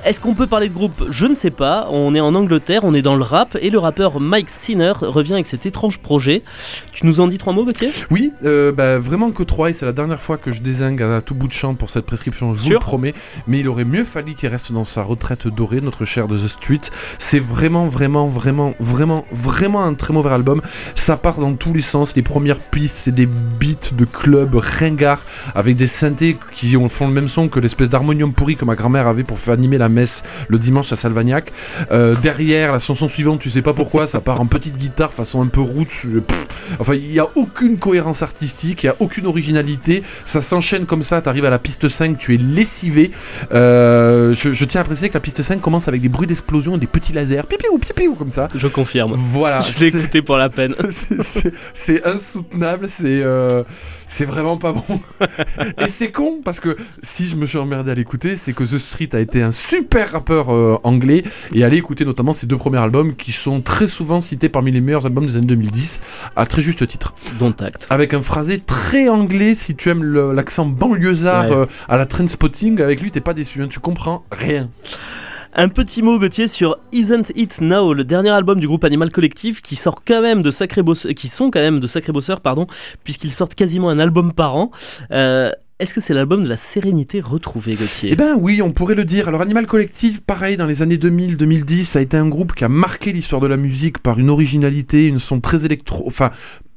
Est-ce 0.04 0.20
qu'on 0.20 0.34
peut 0.34 0.46
parler 0.46 0.68
de 0.68 0.74
groupe? 0.74 1.04
Je 1.10 1.26
ne 1.26 1.34
sais 1.34 1.50
pas. 1.50 1.88
On 1.90 2.14
est 2.14 2.20
en 2.20 2.34
Angleterre, 2.34 2.82
on 2.84 2.94
est 2.94 3.02
dans 3.02 3.16
le 3.16 3.22
rap, 3.22 3.58
et 3.60 3.68
le 3.68 3.78
rappeur 3.78 4.20
Mike 4.20 4.48
Sinner 4.48 4.92
revient 5.00 5.34
avec 5.34 5.46
cet 5.46 5.66
étrange 5.66 5.98
projet. 5.98 6.42
Tu 6.92 7.04
nous 7.04 7.20
en 7.20 7.26
dis 7.28 7.36
trois 7.36 7.52
mots 7.52 7.64
Gauthier? 7.64 7.90
Oui, 8.10 8.32
euh, 8.44 8.72
bah, 8.72 8.98
vraiment 8.98 9.30
que 9.32 9.42
3 9.42 9.70
et 9.70 9.72
c'est 9.72 9.84
la 9.86 9.92
dernière 9.92 10.20
fois 10.20 10.36
que 10.38 10.52
je 10.52 10.62
désingue 10.62 11.02
à 11.02 11.20
tout 11.20 11.34
bout 11.34 11.48
de 11.48 11.52
champ 11.52 11.74
pour 11.74 11.90
cette 11.90 12.06
prescription, 12.06 12.54
je 12.54 12.60
vous 12.62 12.70
le 12.70 12.78
promets. 12.78 13.12
Mais 13.46 13.60
il 13.60 13.68
aurait 13.68 13.84
mieux 13.84 14.04
fallu 14.04 14.34
qu'il 14.34 14.48
reste 14.48 14.72
dans 14.72 14.84
sa 14.84 15.02
retraite 15.02 15.46
dorée, 15.48 15.80
notre 15.80 16.04
cher 16.04 16.28
de 16.28 16.38
The 16.38 16.48
Street. 16.48 16.80
C'est 17.18 17.38
vraiment, 17.40 17.88
vraiment, 17.88 18.28
vraiment, 18.28 18.74
vraiment, 18.80 19.24
vraiment 19.32 19.84
un 19.84 19.94
très 19.94 20.14
mauvais 20.14 20.30
album. 20.30 20.62
Ça 20.94 21.16
part 21.16 21.38
dans 21.38 21.54
tous 21.54 21.72
les 21.74 21.82
sens. 21.82 22.14
Les 22.14 22.22
premières 22.22 22.58
pistes, 22.58 22.96
c'est 22.96 23.14
des 23.14 23.26
beats 23.26 23.90
de 23.92 24.04
club 24.04 24.54
ringards 24.54 25.22
avec 25.54 25.76
des 25.76 25.86
synthés 25.86 26.36
qui 26.54 26.76
ont- 26.76 26.88
font 26.88 27.08
le 27.08 27.12
même 27.14 27.28
son 27.28 27.48
que 27.48 27.60
l'espèce 27.60 27.90
d'harmonium 27.90 28.32
pourri 28.32 28.56
que 28.56 28.64
ma 28.64 28.74
grand-mère 28.76 29.06
avait 29.08 29.24
pour 29.24 29.38
faire 29.38 29.54
animer 29.54 29.76
la 29.78 29.87
messe 29.88 30.22
le 30.48 30.58
dimanche 30.58 30.92
à 30.92 30.96
Salvagnac. 30.96 31.52
Euh, 31.90 32.14
derrière, 32.22 32.72
la 32.72 32.78
chanson 32.78 33.08
suivante, 33.08 33.40
tu 33.40 33.50
sais 33.50 33.62
pas 33.62 33.72
pourquoi, 33.72 34.06
ça 34.06 34.20
part 34.20 34.40
en 34.40 34.46
petite 34.46 34.76
guitare 34.76 35.12
façon 35.12 35.42
un 35.42 35.46
peu 35.46 35.60
route. 35.60 35.88
euh. 36.06 36.22
Enfin, 36.78 36.94
il 36.94 37.08
n'y 37.08 37.18
a 37.18 37.26
aucune 37.34 37.78
cohérence 37.78 38.22
artistique, 38.22 38.82
il 38.82 38.86
n'y 38.86 38.90
a 38.90 38.96
aucune 39.00 39.26
originalité. 39.26 40.02
Ça 40.24 40.40
s'enchaîne 40.40 40.86
comme 40.86 41.02
ça, 41.02 41.20
t'arrives 41.22 41.44
à 41.44 41.50
la 41.50 41.58
piste 41.58 41.88
5, 41.88 42.18
tu 42.18 42.34
es 42.34 42.38
lessivé. 42.38 43.10
Euh, 43.52 44.34
je, 44.34 44.52
je 44.52 44.64
tiens 44.64 44.80
à 44.82 44.84
préciser 44.84 45.08
que 45.08 45.14
la 45.14 45.20
piste 45.20 45.42
5 45.42 45.60
commence 45.60 45.88
avec 45.88 46.00
des 46.00 46.08
bruits 46.08 46.26
d'explosion 46.26 46.76
et 46.76 46.78
des 46.78 46.86
petits 46.86 47.12
lasers, 47.12 47.42
pipi 47.48 47.66
ou 47.72 47.78
pipi 47.78 48.08
ou 48.08 48.14
comme 48.14 48.30
ça. 48.30 48.48
Je 48.54 48.66
confirme. 48.68 49.12
Voilà. 49.16 49.60
Je 49.60 49.78
l'ai 49.80 49.86
écouté 49.88 50.22
pour 50.22 50.36
la 50.36 50.48
peine. 50.48 50.74
c'est- 51.74 52.06
insoutenable, 52.06 52.88
c'est 52.88 53.04
euh, 53.22 53.62
c'est 54.08 54.24
vraiment 54.24 54.56
pas 54.56 54.72
bon. 54.72 55.00
Et 55.80 55.86
c'est 55.88 56.10
con 56.10 56.40
parce 56.44 56.60
que 56.60 56.76
si 57.02 57.26
je 57.26 57.36
me 57.36 57.46
suis 57.46 57.58
emmerdé 57.58 57.90
à 57.90 57.94
l'écouter, 57.94 58.36
c'est 58.36 58.52
que 58.52 58.64
The 58.64 58.78
Street 58.78 59.10
a 59.12 59.20
été 59.20 59.42
un 59.42 59.52
super 59.52 60.10
rappeur 60.12 60.50
euh, 60.52 60.78
anglais 60.82 61.24
et 61.54 61.62
allez 61.64 61.76
écouter 61.76 62.04
notamment 62.04 62.32
ses 62.32 62.46
deux 62.46 62.56
premiers 62.56 62.78
albums 62.80 63.14
qui 63.14 63.32
sont 63.32 63.60
très 63.60 63.86
souvent 63.86 64.20
cités 64.20 64.48
parmi 64.48 64.70
les 64.72 64.80
meilleurs 64.80 65.06
albums 65.06 65.26
des 65.26 65.36
années 65.36 65.46
2010 65.46 66.00
à 66.36 66.46
très 66.46 66.62
juste 66.62 66.86
titre. 66.88 67.14
Dont 67.38 67.52
acte. 67.60 67.86
Avec 67.90 68.14
un 68.14 68.22
phrasé 68.22 68.58
très 68.60 69.08
anglais, 69.08 69.54
si 69.54 69.76
tu 69.76 69.90
aimes 69.90 70.02
le- 70.04 70.32
l'accent 70.32 70.66
banlieusard 70.66 71.50
Ouais. 71.50 71.56
euh, 71.56 71.66
à 71.88 71.96
la 71.96 72.06
Trainspotting, 72.06 72.80
avec 72.80 73.00
lui 73.00 73.10
t'es 73.10 73.20
pas 73.20 73.34
déçu, 73.34 73.62
hein, 73.62 73.68
tu 73.70 73.78
comprends 73.80 74.24
rien. 74.32 74.68
Un 75.54 75.68
petit 75.68 76.02
mot 76.02 76.18
Gauthier 76.18 76.46
sur 76.46 76.76
Isn't 76.92 77.32
It 77.34 77.60
Now, 77.60 77.94
le 77.94 78.04
dernier 78.04 78.28
album 78.30 78.60
du 78.60 78.66
groupe 78.66 78.84
Animal 78.84 79.10
Collective 79.10 79.62
qui 79.62 79.76
sort 79.76 80.02
quand 80.04 80.20
même 80.20 80.42
de 80.42 80.50
sacrés 80.50 80.82
bosseurs, 80.82 81.14
qui 81.14 81.26
sont 81.28 81.50
quand 81.50 81.60
même 81.60 81.80
de 81.80 81.86
sacrés 81.86 82.12
bosseurs, 82.12 82.40
pardon, 82.40 82.66
puisqu'ils 83.02 83.32
sortent 83.32 83.54
quasiment 83.54 83.88
un 83.88 83.98
album 83.98 84.32
par 84.32 84.56
an. 84.56 84.70
Euh, 85.10 85.50
Est-ce 85.78 85.94
que 85.94 86.00
c'est 86.00 86.12
l'album 86.12 86.44
de 86.44 86.48
la 86.48 86.56
sérénité 86.56 87.20
retrouvée, 87.20 87.74
Gauthier? 87.76 88.10
Eh 88.12 88.16
ben 88.16 88.36
oui, 88.38 88.60
on 88.60 88.72
pourrait 88.72 88.94
le 88.94 89.04
dire. 89.04 89.26
Alors 89.26 89.40
Animal 89.40 89.66
Collective, 89.66 90.20
pareil, 90.20 90.58
dans 90.58 90.66
les 90.66 90.82
années 90.82 90.98
2000-2010, 90.98 91.84
ça 91.84 91.98
a 91.98 92.02
été 92.02 92.18
un 92.18 92.28
groupe 92.28 92.54
qui 92.54 92.64
a 92.64 92.68
marqué 92.68 93.12
l'histoire 93.12 93.40
de 93.40 93.46
la 93.46 93.56
musique 93.56 93.98
par 93.98 94.18
une 94.18 94.28
originalité, 94.28 95.06
une 95.06 95.18
son 95.18 95.40
très 95.40 95.64
électro, 95.64 96.04
enfin 96.06 96.30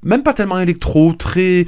même 0.03 0.23
pas 0.23 0.33
tellement 0.33 0.59
électro, 0.59 1.13
très 1.13 1.65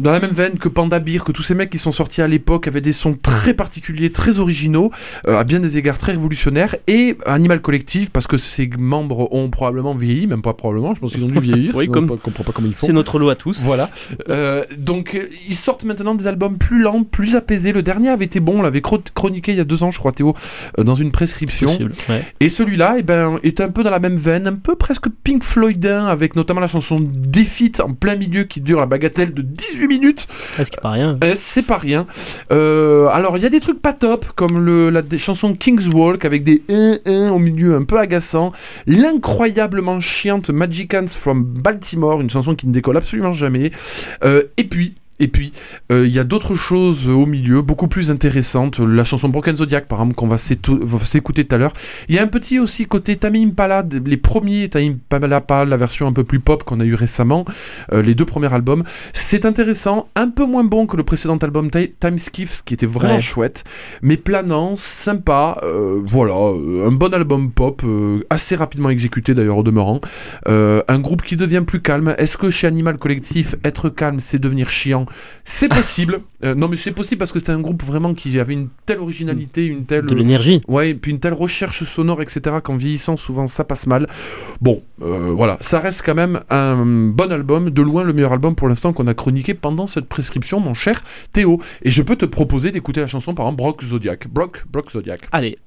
dans 0.00 0.12
la 0.12 0.20
même 0.20 0.30
veine 0.32 0.58
que 0.58 0.68
Panda 0.68 0.98
Beer, 0.98 1.20
que 1.24 1.32
tous 1.32 1.42
ces 1.42 1.54
mecs 1.54 1.70
qui 1.70 1.78
sont 1.78 1.92
sortis 1.92 2.22
à 2.22 2.28
l'époque 2.28 2.66
avaient 2.68 2.80
des 2.80 2.92
sons 2.92 3.16
très 3.20 3.54
particuliers, 3.54 4.10
très 4.10 4.38
originaux, 4.38 4.90
euh, 5.28 5.38
à 5.38 5.44
bien 5.44 5.60
des 5.60 5.76
égards 5.78 5.98
très 5.98 6.12
révolutionnaires, 6.12 6.74
et 6.86 7.16
Animal 7.26 7.60
Collective, 7.60 8.10
parce 8.10 8.26
que 8.26 8.36
ses 8.36 8.68
membres 8.78 9.32
ont 9.34 9.50
probablement 9.50 9.94
vieilli, 9.94 10.26
même 10.26 10.42
pas 10.42 10.54
probablement, 10.54 10.94
je 10.94 11.00
pense 11.00 11.12
qu'ils 11.12 11.24
ont 11.24 11.28
dû 11.28 11.40
vieillir, 11.40 11.74
Oui, 11.76 11.88
comme- 11.88 12.10
on 12.10 12.14
ne 12.14 12.18
comprend 12.18 12.44
pas 12.44 12.52
comment 12.52 12.68
ils 12.68 12.74
font. 12.74 12.86
C'est 12.86 12.92
notre 12.92 13.18
lot 13.18 13.28
à 13.30 13.34
tous. 13.36 13.62
Voilà. 13.62 13.90
Euh, 14.28 14.64
donc 14.76 15.18
ils 15.48 15.54
sortent 15.54 15.84
maintenant 15.84 16.14
des 16.14 16.26
albums 16.26 16.56
plus 16.58 16.80
lents, 16.80 17.04
plus 17.04 17.36
apaisés. 17.36 17.72
Le 17.72 17.82
dernier 17.82 18.08
avait 18.08 18.24
été 18.24 18.40
bon, 18.40 18.58
on 18.58 18.62
l'avait 18.62 18.80
chro- 18.80 19.02
chroniqué 19.14 19.52
il 19.52 19.58
y 19.58 19.60
a 19.60 19.64
deux 19.64 19.82
ans, 19.82 19.90
je 19.90 19.98
crois, 19.98 20.12
Théo, 20.12 20.34
euh, 20.78 20.84
dans 20.84 20.94
une 20.94 21.10
prescription. 21.10 21.66
Possible, 21.68 21.92
ouais. 22.08 22.24
Et 22.40 22.48
celui-là, 22.48 22.96
eh 22.98 23.02
ben, 23.02 23.38
est 23.42 23.60
un 23.60 23.68
peu 23.68 23.82
dans 23.82 23.90
la 23.90 23.98
même 23.98 24.16
veine, 24.16 24.46
un 24.46 24.54
peu 24.54 24.74
presque 24.76 25.08
Pink 25.24 25.44
Floydin, 25.44 26.06
avec 26.06 26.36
notamment 26.36 26.60
la 26.60 26.66
chanson 26.66 27.00
Defeat 27.00 27.80
en 27.80 27.92
plein 27.94 28.16
milieu 28.16 28.44
qui 28.44 28.60
dure 28.60 28.80
la 28.80 28.86
bagatelle 28.86 29.34
de 29.34 29.42
18 29.42 29.86
minutes. 29.90 30.26
Est-ce 30.58 30.70
qu'il 30.70 30.80
pas 30.80 30.92
rien 30.92 31.18
Euh, 31.22 31.34
c'est 31.36 31.66
pas 31.66 31.76
rien. 31.76 32.06
Euh, 32.52 33.08
alors, 33.08 33.36
il 33.36 33.42
y 33.42 33.46
a 33.46 33.50
des 33.50 33.60
trucs 33.60 33.82
pas 33.82 33.92
top, 33.92 34.26
comme 34.34 34.64
le, 34.64 34.88
la 34.88 35.02
des 35.02 35.18
chansons 35.18 35.54
King's 35.54 35.88
Walk 35.88 36.24
avec 36.24 36.44
des 36.44 36.62
1-1 36.68 37.28
au 37.30 37.38
milieu 37.38 37.74
un 37.74 37.82
peu 37.82 37.98
agaçant. 37.98 38.52
L'incroyablement 38.86 40.00
chiante 40.00 40.50
Magic 40.50 40.94
Hands 40.94 41.08
from 41.08 41.44
Baltimore, 41.44 42.20
une 42.20 42.30
chanson 42.30 42.54
qui 42.54 42.66
ne 42.66 42.72
décolle 42.72 42.96
absolument 42.96 43.32
jamais. 43.32 43.72
Euh, 44.24 44.44
et 44.56 44.64
puis. 44.64 44.94
Et 45.20 45.28
puis, 45.28 45.52
euh, 45.92 46.06
il 46.06 46.12
y 46.12 46.18
a 46.18 46.24
d'autres 46.24 46.54
choses 46.56 47.08
au 47.08 47.26
milieu, 47.26 47.60
beaucoup 47.62 47.86
plus 47.88 48.10
intéressantes. 48.10 48.80
La 48.80 49.04
chanson 49.04 49.28
Broken 49.28 49.54
Zodiac, 49.56 49.86
par 49.86 49.98
exemple, 50.00 50.14
qu'on 50.14 50.26
va 50.28 50.36
s'écouter 50.38 51.44
tout 51.44 51.54
à 51.54 51.58
l'heure. 51.58 51.72
Il 52.08 52.14
y 52.14 52.18
a 52.18 52.22
un 52.22 52.26
petit 52.26 52.58
aussi 52.58 52.86
côté 52.86 53.16
Tamim 53.16 53.48
Impala, 53.48 53.84
les 54.04 54.16
premiers 54.16 54.68
Tamim 54.68 54.94
Impala, 55.12 55.64
la 55.66 55.76
version 55.76 56.06
un 56.06 56.12
peu 56.12 56.24
plus 56.24 56.40
pop 56.40 56.64
qu'on 56.64 56.80
a 56.80 56.84
eu 56.84 56.94
récemment, 56.94 57.44
euh, 57.92 58.02
les 58.02 58.14
deux 58.14 58.24
premiers 58.24 58.52
albums. 58.52 58.82
C'est 59.12 59.44
intéressant, 59.44 60.08
un 60.16 60.28
peu 60.28 60.46
moins 60.46 60.64
bon 60.64 60.86
que 60.86 60.96
le 60.96 61.02
précédent 61.04 61.36
album 61.36 61.70
Ti- 61.70 61.92
Time 62.00 62.18
Skiffs, 62.18 62.62
qui 62.64 62.74
était 62.74 62.86
vraiment 62.86 63.14
Ouais. 63.14 63.20
chouette, 63.20 63.64
mais 64.02 64.16
planant, 64.16 64.74
sympa. 64.76 65.58
euh, 65.62 66.00
voilà, 66.04 66.34
un 66.34 66.92
bon 66.92 67.12
album 67.12 67.50
pop, 67.50 67.82
assez 68.30 68.56
rapidement 68.56 68.88
exécuté 68.90 69.34
d'ailleurs 69.34 69.58
au 69.58 69.62
demeurant. 69.62 70.00
Un 70.46 70.98
groupe 70.98 71.22
qui 71.22 71.36
devient 71.36 71.62
plus 71.66 71.80
calme. 71.80 72.14
Est-ce 72.18 72.36
que 72.38 72.50
chez 72.50 72.66
Animal 72.66 72.96
Collectif, 72.98 73.54
être 73.64 73.88
calme, 73.90 74.20
c'est 74.20 74.38
devenir 74.38 74.70
chiant? 74.70 75.06
C'est 75.44 75.68
possible. 75.68 76.20
Euh, 76.44 76.54
non, 76.54 76.68
mais 76.68 76.76
c'est 76.76 76.92
possible 76.92 77.18
parce 77.18 77.32
que 77.32 77.38
c'était 77.38 77.52
un 77.52 77.60
groupe 77.60 77.82
vraiment 77.82 78.14
qui 78.14 78.38
avait 78.38 78.52
une 78.52 78.68
telle 78.86 78.98
originalité, 78.98 79.66
une 79.66 79.84
telle. 79.84 80.06
De 80.06 80.14
l'énergie. 80.14 80.62
Ouais, 80.68 80.90
et 80.90 80.94
puis 80.94 81.10
une 81.10 81.20
telle 81.20 81.34
recherche 81.34 81.84
sonore, 81.84 82.22
etc., 82.22 82.56
qu'en 82.62 82.76
vieillissant, 82.76 83.16
souvent 83.16 83.46
ça 83.46 83.64
passe 83.64 83.86
mal. 83.86 84.08
Bon, 84.60 84.82
euh, 85.02 85.32
voilà, 85.34 85.58
ça 85.60 85.80
reste 85.80 86.02
quand 86.04 86.14
même 86.14 86.40
un 86.50 86.84
bon 86.84 87.32
album, 87.32 87.70
de 87.70 87.82
loin 87.82 88.04
le 88.04 88.12
meilleur 88.12 88.32
album 88.32 88.54
pour 88.54 88.68
l'instant 88.68 88.92
qu'on 88.92 89.06
a 89.06 89.14
chroniqué 89.14 89.54
pendant 89.54 89.86
cette 89.86 90.06
prescription, 90.06 90.60
mon 90.60 90.74
cher 90.74 91.02
Théo. 91.32 91.60
Et 91.82 91.90
je 91.90 92.02
peux 92.02 92.16
te 92.16 92.26
proposer 92.26 92.70
d'écouter 92.70 93.00
la 93.00 93.06
chanson 93.06 93.34
par 93.34 93.46
exemple 93.46 93.62
Brock 93.62 93.84
Zodiac. 93.84 94.28
Brock, 94.28 94.64
Brock 94.70 94.90
Zodiac. 94.92 95.20
Allez. 95.32 95.58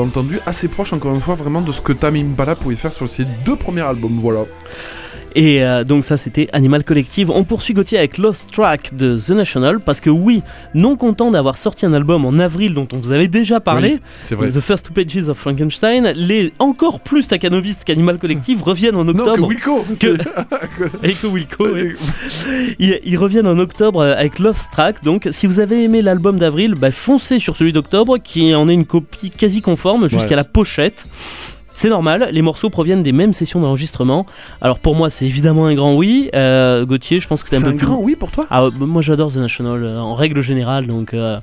Entendu, 0.00 0.40
assez 0.46 0.68
proche 0.68 0.92
encore 0.92 1.14
une 1.14 1.20
fois 1.20 1.34
vraiment 1.34 1.60
de 1.60 1.72
ce 1.72 1.80
que 1.80 1.92
Tame 1.92 2.16
Impala 2.16 2.54
pouvait 2.56 2.76
faire 2.76 2.92
sur 2.92 3.08
ses 3.08 3.24
deux 3.44 3.56
premiers 3.56 3.82
albums. 3.82 4.18
Voilà. 4.20 4.44
Et 5.34 5.62
euh, 5.62 5.84
donc 5.84 6.04
ça 6.04 6.16
c'était 6.16 6.48
Animal 6.52 6.84
Collective. 6.84 7.30
On 7.30 7.44
poursuit 7.44 7.74
Gauthier 7.74 7.98
avec 7.98 8.18
Lost 8.18 8.50
Track 8.52 8.94
de 8.96 9.16
The 9.16 9.30
National 9.30 9.80
parce 9.80 10.00
que 10.00 10.10
oui, 10.10 10.42
non 10.74 10.96
content 10.96 11.30
d'avoir 11.30 11.56
sorti 11.56 11.86
un 11.86 11.92
album 11.92 12.24
en 12.24 12.38
avril 12.38 12.74
dont 12.74 12.88
on 12.92 12.96
vous 12.98 13.12
avait 13.12 13.28
déjà 13.28 13.60
parlé, 13.60 13.98
vrai. 14.30 14.48
The 14.50 14.60
First 14.60 14.86
Two 14.86 14.92
Pages 14.94 15.28
of 15.28 15.36
Frankenstein, 15.38 16.12
les 16.16 16.52
encore 16.58 17.00
plus 17.00 17.22
staccanovistes 17.22 17.84
qu'Animal 17.84 18.18
Collective 18.18 18.62
reviennent 18.62 18.96
en 18.96 19.04
Non, 19.04 19.12
que 19.12 19.18
octobre. 19.20 19.48
Wilco 19.48 19.84
Que- 20.00 20.16
c'est- 20.16 21.02
Et 21.08 21.12
que 21.12 21.26
Wilco, 21.26 21.68
oui. 21.72 21.92
ils, 22.78 22.98
ils 23.04 23.16
reviennent 23.18 23.46
en 23.46 23.58
octobre 23.58 24.00
euh, 24.00 24.14
avec 24.16 24.38
Lost 24.38 24.68
Track. 24.72 25.02
Donc, 25.04 25.28
si 25.30 25.46
vous 25.46 25.60
avez 25.60 25.84
aimé 25.84 26.02
l'album 26.02 26.38
d'avril, 26.38 26.74
bah, 26.74 26.90
foncez 26.90 27.38
sur 27.38 27.56
celui 27.56 27.72
d'octobre 27.72 28.18
qui 28.18 28.54
en 28.54 28.68
est 28.68 28.74
une 28.74 28.86
copie 28.86 29.30
quasi 29.30 29.60
conforme 29.62 30.08
jusqu'à 30.08 30.30
Ouais. 30.30 30.36
la 30.36 30.44
pochette. 30.44 31.06
C'est 31.80 31.90
normal, 31.90 32.30
les 32.32 32.42
morceaux 32.42 32.70
proviennent 32.70 33.04
des 33.04 33.12
mêmes 33.12 33.32
sessions 33.32 33.60
d'enregistrement. 33.60 34.26
Alors 34.60 34.80
pour 34.80 34.96
moi, 34.96 35.10
c'est 35.10 35.26
évidemment 35.26 35.66
un 35.66 35.74
grand 35.76 35.94
oui. 35.94 36.28
Euh, 36.34 36.84
Gauthier, 36.84 37.20
je 37.20 37.28
pense 37.28 37.44
que 37.44 37.50
t'es 37.50 37.54
un 37.54 37.60
C'est 37.60 37.66
peu 37.66 37.70
un 37.70 37.76
plus. 37.76 37.86
grand 37.86 37.98
oui 38.00 38.16
pour 38.16 38.32
toi? 38.32 38.46
Ah, 38.50 38.64
euh, 38.64 38.70
moi 38.80 39.00
j'adore 39.00 39.30
The 39.30 39.36
National 39.36 39.84
euh, 39.84 40.00
en 40.00 40.16
règle 40.16 40.40
générale, 40.40 40.88
donc 40.88 41.14
euh, 41.14 41.38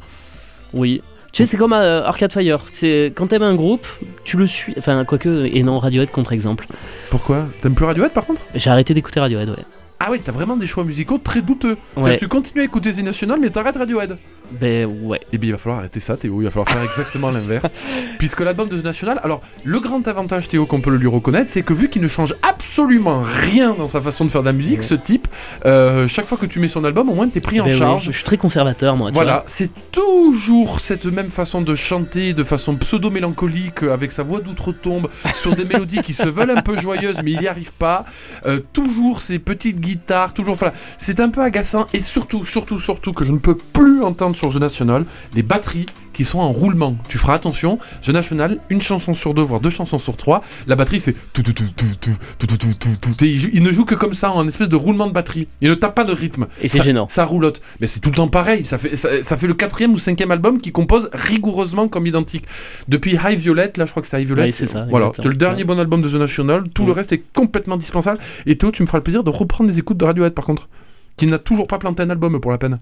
oui. 0.73 1.01
Tu 1.31 1.41
sais, 1.41 1.49
c'est 1.51 1.55
comme 1.55 1.71
Arcade 1.71 2.33
Fire. 2.33 2.59
C'est 2.73 3.13
quand 3.15 3.27
t'aimes 3.27 3.43
un 3.43 3.55
groupe, 3.55 3.87
tu 4.25 4.35
le 4.35 4.45
suis. 4.45 4.73
Enfin, 4.77 5.05
quoique, 5.05 5.45
et 5.53 5.63
non, 5.63 5.79
Radiohead 5.79 6.11
contre-exemple. 6.11 6.67
Pourquoi? 7.09 7.45
T'aimes 7.61 7.73
plus 7.73 7.85
Radiohead 7.85 8.11
par 8.11 8.25
contre? 8.25 8.41
J'ai 8.55 8.69
arrêté 8.69 8.93
d'écouter 8.93 9.21
Radiohead, 9.21 9.49
ouais. 9.49 9.55
Ah 10.01 10.09
oui, 10.11 10.19
t'as 10.21 10.33
vraiment 10.33 10.57
des 10.57 10.65
choix 10.65 10.83
musicaux 10.83 11.17
très 11.17 11.41
douteux. 11.41 11.77
Ouais, 11.95 12.17
Tu 12.17 12.27
continues 12.27 12.59
à 12.59 12.65
écouter 12.65 12.91
The 12.91 12.99
National 13.03 13.39
mais 13.39 13.51
t'arrêtes 13.51 13.77
Radiohead. 13.77 14.17
Ben 14.51 14.85
ouais. 15.03 15.21
Et 15.31 15.37
bien 15.37 15.49
il 15.49 15.51
va 15.51 15.57
falloir 15.57 15.79
arrêter 15.79 15.99
ça 15.99 16.17
Théo, 16.17 16.41
il 16.41 16.45
va 16.45 16.51
falloir 16.51 16.69
faire 16.69 16.83
exactement 16.83 17.31
l'inverse. 17.31 17.71
Puisque 18.17 18.41
l'album 18.41 18.69
de 18.69 18.79
The 18.79 18.83
National, 18.83 19.19
alors 19.23 19.41
le 19.63 19.79
grand 19.79 20.07
avantage 20.07 20.47
Théo 20.47 20.65
qu'on 20.65 20.81
peut 20.81 20.91
le 20.91 20.97
lui 20.97 21.07
reconnaître, 21.07 21.49
c'est 21.49 21.63
que 21.63 21.73
vu 21.73 21.89
qu'il 21.89 22.01
ne 22.01 22.07
change 22.07 22.35
absolument 22.41 23.21
rien 23.23 23.73
dans 23.77 23.87
sa 23.87 24.01
façon 24.01 24.25
de 24.25 24.29
faire 24.29 24.41
de 24.41 24.47
la 24.47 24.53
musique, 24.53 24.83
ce 24.83 24.95
type, 24.95 25.27
euh, 25.65 26.07
chaque 26.07 26.25
fois 26.25 26.37
que 26.37 26.45
tu 26.45 26.59
mets 26.59 26.67
son 26.67 26.83
album, 26.83 27.09
au 27.09 27.15
moins 27.15 27.27
t'es 27.27 27.41
pris 27.41 27.59
en 27.59 27.65
Ben 27.65 27.73
oui, 27.73 27.79
charge. 27.79 28.05
Je 28.05 28.11
suis 28.11 28.23
très 28.23 28.37
conservateur, 28.37 28.95
moi. 28.95 29.09
tu 29.09 29.13
Voilà, 29.13 29.43
c'est 29.47 29.69
toujours 29.91 30.79
cette 30.79 31.05
même 31.05 31.29
façon 31.29 31.61
de 31.61 31.75
chanter, 31.75 32.33
de 32.33 32.43
façon 32.43 32.75
pseudo-mélancolique, 32.75 33.83
euh, 33.83 33.93
avec 33.93 34.11
sa 34.11 34.23
voix 34.23 34.39
d'outre-tombe, 34.39 35.09
sur 35.33 35.55
des 35.55 35.65
mélodies 35.65 36.01
qui 36.01 36.13
se 36.13 36.27
veulent 36.27 36.51
un 36.51 36.61
peu 36.61 36.79
joyeuses, 36.79 37.17
mais 37.23 37.31
il 37.31 37.39
n'y 37.39 37.47
arrive 37.47 37.71
pas. 37.73 38.05
Euh, 38.45 38.59
toujours 38.73 39.21
ces 39.21 39.39
petites 39.39 39.79
guitares, 39.79 40.33
toujours. 40.33 40.55
Voilà, 40.55 40.73
c'est 40.97 41.19
un 41.19 41.29
peu 41.29 41.41
agaçant, 41.41 41.85
et 41.93 41.99
surtout, 41.99 42.45
surtout, 42.45 42.79
surtout, 42.79 43.13
que 43.13 43.25
je 43.25 43.31
ne 43.31 43.37
peux 43.37 43.55
plus 43.55 44.03
entendre 44.03 44.34
sur 44.35 44.53
The 44.53 44.57
National, 44.57 45.05
les 45.33 45.43
batteries 45.43 45.85
qui 46.13 46.23
sont 46.23 46.39
en 46.39 46.51
roulement. 46.51 46.95
Tu 47.09 47.17
feras 47.17 47.33
attention, 47.33 47.77
The 48.01 48.09
National, 48.09 48.59
une 48.69 48.81
chanson 48.81 49.13
sur 49.13 49.33
deux, 49.33 49.41
voire 49.41 49.59
deux 49.59 49.69
chansons 49.69 49.99
sur 49.99 50.15
trois, 50.15 50.41
la 50.65 50.75
batterie 50.77 51.01
fait 51.01 51.13
tout, 51.33 51.43
tout, 51.43 51.51
tout, 51.51 51.65
tout, 51.75 51.87
tout, 51.99 52.47
tout, 52.47 52.57
tout, 52.57 52.89
tout, 53.01 53.25
il, 53.25 53.61
ne 53.61 53.71
joue 53.71 53.83
que 53.83 53.95
comme 53.95 54.13
ça, 54.13 54.31
en 54.31 54.47
espèce 54.47 54.69
de 54.69 54.77
roulement 54.77 55.07
de 55.07 55.11
batterie. 55.11 55.49
Il 55.59 55.69
ne 55.69 55.75
tape 55.75 55.93
pas 55.93 56.05
de 56.05 56.13
rythme. 56.13 56.47
Et 56.61 56.69
c'est 56.69 56.81
gênant. 56.81 57.07
Ça 57.09 57.25
roulotte. 57.25 57.61
Mais 57.81 57.87
c'est 57.87 57.99
tout 57.99 58.09
le 58.11 58.15
temps 58.15 58.29
pareil. 58.29 58.63
Ça 58.63 58.77
fait, 58.77 58.95
ça, 58.95 59.21
ça 59.23 59.35
fait 59.35 59.47
le 59.47 59.55
quatrième 59.55 59.93
ou 59.93 59.97
cinquième 59.97 60.31
album 60.31 60.61
qui 60.61 60.71
compose 60.71 61.09
rigoureusement 61.11 61.89
comme 61.89 62.07
identique. 62.07 62.45
Depuis 62.87 63.15
High 63.21 63.37
Violet, 63.37 63.73
là 63.75 63.85
je 63.85 63.91
crois 63.91 64.01
que 64.01 64.07
c'est 64.07 64.21
High 64.21 64.27
Violet. 64.27 64.43
Oui, 64.43 64.51
c'est 64.53 64.67
ça, 64.67 64.85
Voilà, 64.89 65.11
c'est 65.15 65.25
le 65.25 65.33
dernier 65.35 65.65
bon 65.65 65.77
album 65.77 66.01
de 66.01 66.07
The 66.09 66.13
National. 66.15 66.63
Tout 66.73 66.83
Mm. 66.83 66.87
le 66.87 66.91
reste 66.93 67.11
est 67.11 67.23
complètement 67.33 67.77
dispensable. 67.77 68.19
Et 68.45 68.57
Théo, 68.57 68.71
tu 68.71 68.81
me 68.83 68.87
feras 68.87 68.99
le 68.99 69.03
plaisir 69.03 69.23
de 69.23 69.29
reprendre 69.29 69.69
les 69.69 69.79
écoutes 69.79 69.97
de 69.97 70.05
Radiohead 70.05 70.33
par 70.33 70.45
contre. 70.45 70.69
Qui 71.17 71.27
n'a 71.27 71.39
toujours 71.39 71.67
pas 71.67 71.77
planté 71.79 72.03
un 72.03 72.09
album 72.09 72.39
pour 72.39 72.51
la 72.51 72.57
peine. 72.57 72.79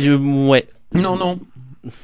Je- 0.00 0.12
ouais. 0.14 0.66
Non, 0.94 1.16
non. 1.16 1.38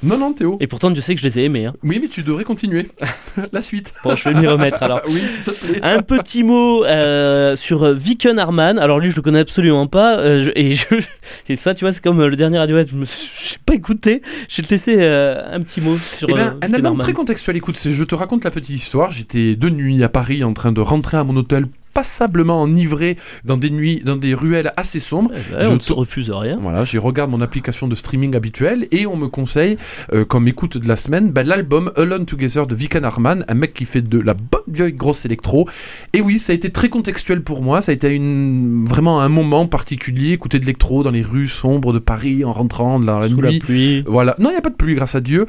Non, 0.03 0.17
non, 0.17 0.33
Théo. 0.33 0.57
Et 0.61 0.67
pourtant, 0.67 0.91
Dieu 0.91 1.03
sait 1.03 1.15
que 1.15 1.21
je 1.21 1.27
les 1.27 1.39
ai 1.41 1.45
aimés. 1.45 1.67
hein. 1.67 1.75
Oui, 1.83 1.99
mais 2.01 2.09
tu 2.09 2.23
devrais 2.23 2.45
continuer. 2.45 2.89
la 3.53 3.61
suite. 3.61 3.93
Bon, 4.05 4.15
je 4.17 4.29
vais 4.29 4.35
m'y 4.41 4.47
remettre 4.47 4.83
alors. 4.83 5.03
oui, 5.09 5.21
s'il 5.27 5.41
te 5.43 5.51
plaît. 5.51 5.81
Un 5.83 6.01
petit 6.01 6.43
mot 6.43 6.85
euh, 6.85 7.55
sur 7.57 7.83
euh, 7.83 7.93
Viken 7.93 8.39
Harman. 8.39 8.79
Alors 8.79 8.99
lui, 9.01 9.11
je 9.11 9.17
le 9.17 9.23
connais 9.23 9.41
absolument 9.41 9.87
pas. 9.87 10.19
euh, 10.21 10.39
je- 10.39 10.51
et, 10.55 10.75
je- 10.75 10.85
et 11.53 11.57
ça, 11.57 11.75
tu 11.75 11.85
vois, 11.85 11.93
c'est 11.93 12.03
comme 12.03 12.21
euh, 12.21 12.29
le 12.29 12.37
dernier 12.37 12.59
Radiohead. 12.59 12.89
Je 12.89 13.05
suis- 13.05 13.31
j'ai 13.53 13.57
pas 13.67 13.75
écouté. 13.75 14.23
Je 14.49 14.63
vais 14.63 14.69
te 14.69 14.73
laisser 14.73 14.97
euh, 15.01 15.43
un 15.53 15.61
petit 15.61 15.81
mot 15.83 15.99
sur 15.99 16.31
Eh 16.31 16.33
ben, 16.35 16.41
euh, 16.63 16.67
un 16.67 16.73
album 16.73 16.97
très 16.99 17.13
contextuel. 17.13 17.57
Écoute, 17.57 17.77
je 17.85 18.05
te 18.05 18.15
raconte 18.15 18.45
la 18.45 18.51
petite 18.53 18.77
histoire. 18.77 19.11
J'étais 19.11 19.57
de 19.57 19.69
nuit 19.69 20.03
à 20.05 20.09
Paris 20.09 20.45
en 20.45 20.55
train 20.55 20.73
de 20.73 20.81
rentrer 20.81 21.17
à 21.19 21.25
mon 21.25 21.37
hôtel, 21.37 21.67
passablement 21.95 22.61
enivré 22.63 23.17
dans 23.45 23.57
des 23.57 23.71
nuits, 23.71 24.03
dans 24.05 24.17
des 24.17 24.35
ruelles 24.35 24.73
assez 24.77 24.99
sombres. 25.01 25.31
Eh 25.35 25.53
ben, 25.55 25.65
je 25.65 25.71
ne 25.71 25.79
tourne- 25.79 26.01
refuse 26.01 26.31
rien. 26.31 26.59
Voilà, 26.61 26.85
j'y 26.85 26.99
regarde 26.99 27.31
mon 27.31 27.41
application 27.41 27.87
de 27.89 27.95
streaming 27.95 28.35
habituelle 28.37 28.89
et 28.91 29.07
on 29.07 29.17
me 29.17 29.29
conseille, 29.29 29.79
euh, 30.13 30.25
comme 30.25 30.49
écoute 30.49 30.77
de 30.77 30.89
la 30.89 30.97
semaine, 30.97 31.31
ben, 31.31 31.47
l'album 31.47 31.93
Alone 31.97 32.27
Together 32.27 32.67
de 32.67 32.75
Vikan 32.75 33.05
Harman, 33.05 33.45
un 33.49 33.55
mec 33.55 33.73
qui 33.75 33.85
fait 33.85 34.03
de 34.03 34.19
la 34.19 34.35
bonne 34.35 34.61
vieille 34.69 34.93
grosse 34.93 35.25
électro. 35.25 35.69
Et 36.13 36.21
oui, 36.21 36.39
ça 36.39 36.53
a 36.53 36.57
été 36.57 36.71
très 36.71 36.89
contextuel 36.89 37.43
pour 37.43 37.63
moi, 37.63 37.81
ça 37.81 37.93
a 37.93 37.95
été 37.95 38.11
une, 38.11 38.85
vraiment 38.87 39.21
un 39.21 39.29
moment 39.29 39.67
particulier, 39.67 40.33
écouter 40.33 40.59
de 40.59 40.65
l'électro 40.65 41.03
dans 41.05 41.11
les 41.13 41.23
rues 41.23 41.49
sombres 41.49 41.93
de 41.93 41.99
Paris 42.01 42.45
en 42.45 42.53
rentrant 42.53 42.99
dans 42.99 43.19
la 43.21 43.29
Sous 43.29 43.37
nuit. 43.37 43.59
la 43.61 43.65
pluie. 43.65 44.03
Voilà, 44.07 44.35
non, 44.39 44.51
il 44.51 44.53
n'y 44.55 44.59
a 44.59 44.63
pas 44.63 44.71
de 44.71 44.75
pluie, 44.75 44.95
grâce 44.95 45.15
à 45.15 45.21
Dieu. 45.21 45.47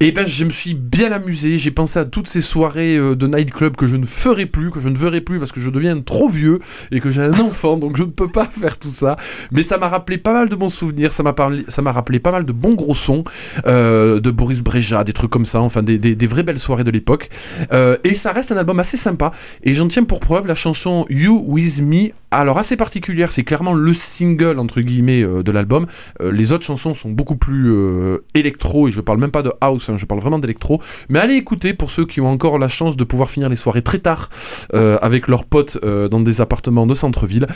Et 0.00 0.10
ben, 0.12 0.26
je 0.26 0.44
me 0.44 0.50
suis 0.50 0.74
bien 0.74 1.12
amusé. 1.12 1.58
J'ai 1.58 1.70
pensé 1.70 1.98
à 1.98 2.04
toutes 2.04 2.26
ces 2.28 2.40
soirées 2.40 2.96
euh, 2.96 3.14
de 3.14 3.26
nightclub 3.26 3.76
que 3.76 3.86
je 3.86 3.96
ne 3.96 4.04
ferai 4.06 4.46
plus, 4.46 4.70
que 4.70 4.80
je 4.80 4.88
ne 4.88 4.96
verrai 4.96 5.20
plus 5.20 5.38
parce 5.38 5.52
que 5.52 5.60
je 5.60 5.70
deviens 5.76 6.00
trop 6.00 6.28
vieux 6.28 6.58
et 6.90 7.00
que 7.00 7.10
j'ai 7.10 7.22
un 7.22 7.38
enfant, 7.40 7.76
donc 7.76 7.96
je 7.96 8.02
ne 8.02 8.10
peux 8.10 8.28
pas 8.28 8.46
faire 8.46 8.78
tout 8.78 8.90
ça. 8.90 9.16
Mais 9.52 9.62
ça 9.62 9.78
m'a 9.78 9.88
rappelé 9.88 10.18
pas 10.18 10.32
mal 10.32 10.48
de 10.48 10.56
bons 10.56 10.68
souvenirs. 10.68 11.12
Ça 11.12 11.22
m'a 11.22 11.32
parlé, 11.32 11.64
ça 11.68 11.82
m'a 11.82 11.92
rappelé 11.92 12.18
pas 12.18 12.32
mal 12.32 12.44
de 12.44 12.52
bons 12.52 12.74
gros 12.74 12.94
sons 12.94 13.24
euh, 13.66 14.20
de 14.20 14.30
Boris 14.30 14.62
Breja, 14.62 15.04
des 15.04 15.12
trucs 15.12 15.30
comme 15.30 15.44
ça. 15.44 15.60
Enfin, 15.60 15.82
des 15.82 16.26
vraies 16.26 16.42
belles 16.42 16.58
soirées 16.58 16.84
de 16.84 16.90
l'époque. 16.90 17.30
Euh, 17.72 17.96
et 18.04 18.14
ça 18.14 18.32
reste 18.32 18.52
un 18.52 18.56
album 18.56 18.80
assez 18.80 18.96
sympa. 18.96 19.32
Et 19.62 19.74
j'en 19.74 19.88
tiens 19.88 20.04
pour 20.04 20.20
preuve 20.20 20.46
la 20.46 20.54
chanson 20.54 21.06
You 21.10 21.44
With 21.46 21.80
Me. 21.80 22.10
Alors 22.30 22.58
assez 22.58 22.76
particulière, 22.76 23.30
c'est 23.30 23.44
clairement 23.44 23.72
le 23.72 23.94
single 23.94 24.58
entre 24.58 24.80
guillemets 24.80 25.22
euh, 25.22 25.42
de 25.42 25.52
l'album. 25.52 25.86
Euh, 26.20 26.32
les 26.32 26.52
autres 26.52 26.64
chansons 26.64 26.92
sont 26.92 27.10
beaucoup 27.10 27.36
plus 27.36 27.72
euh, 27.72 28.24
électro 28.34 28.88
et 28.88 28.90
je 28.90 29.00
parle 29.00 29.18
même 29.18 29.30
pas 29.30 29.42
de 29.42 29.52
house, 29.60 29.88
hein, 29.88 29.96
je 29.96 30.06
parle 30.06 30.20
vraiment 30.20 30.38
d'électro. 30.38 30.82
Mais 31.08 31.20
allez 31.20 31.34
écouter 31.34 31.72
pour 31.72 31.90
ceux 31.90 32.04
qui 32.04 32.20
ont 32.20 32.28
encore 32.28 32.58
la 32.58 32.68
chance 32.68 32.96
de 32.96 33.04
pouvoir 33.04 33.30
finir 33.30 33.48
les 33.48 33.56
soirées 33.56 33.82
très 33.82 33.98
tard 33.98 34.30
avec 34.72 35.28
leurs 35.28 35.44
potes 35.44 35.78
dans 35.82 36.20
des 36.20 36.40
appartements 36.40 36.86
de 36.86 36.94
centre-ville. 36.94 37.46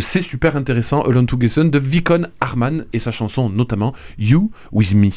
C'est 0.00 0.22
super 0.22 0.56
intéressant. 0.56 1.02
Alone 1.02 1.26
Together 1.26 1.64
de 1.64 1.78
Vicon 1.78 2.26
Harman 2.40 2.84
et 2.92 2.98
sa 2.98 3.10
chanson 3.10 3.48
notamment 3.50 3.94
You 4.18 4.50
With 4.72 4.94
Me. 4.94 5.10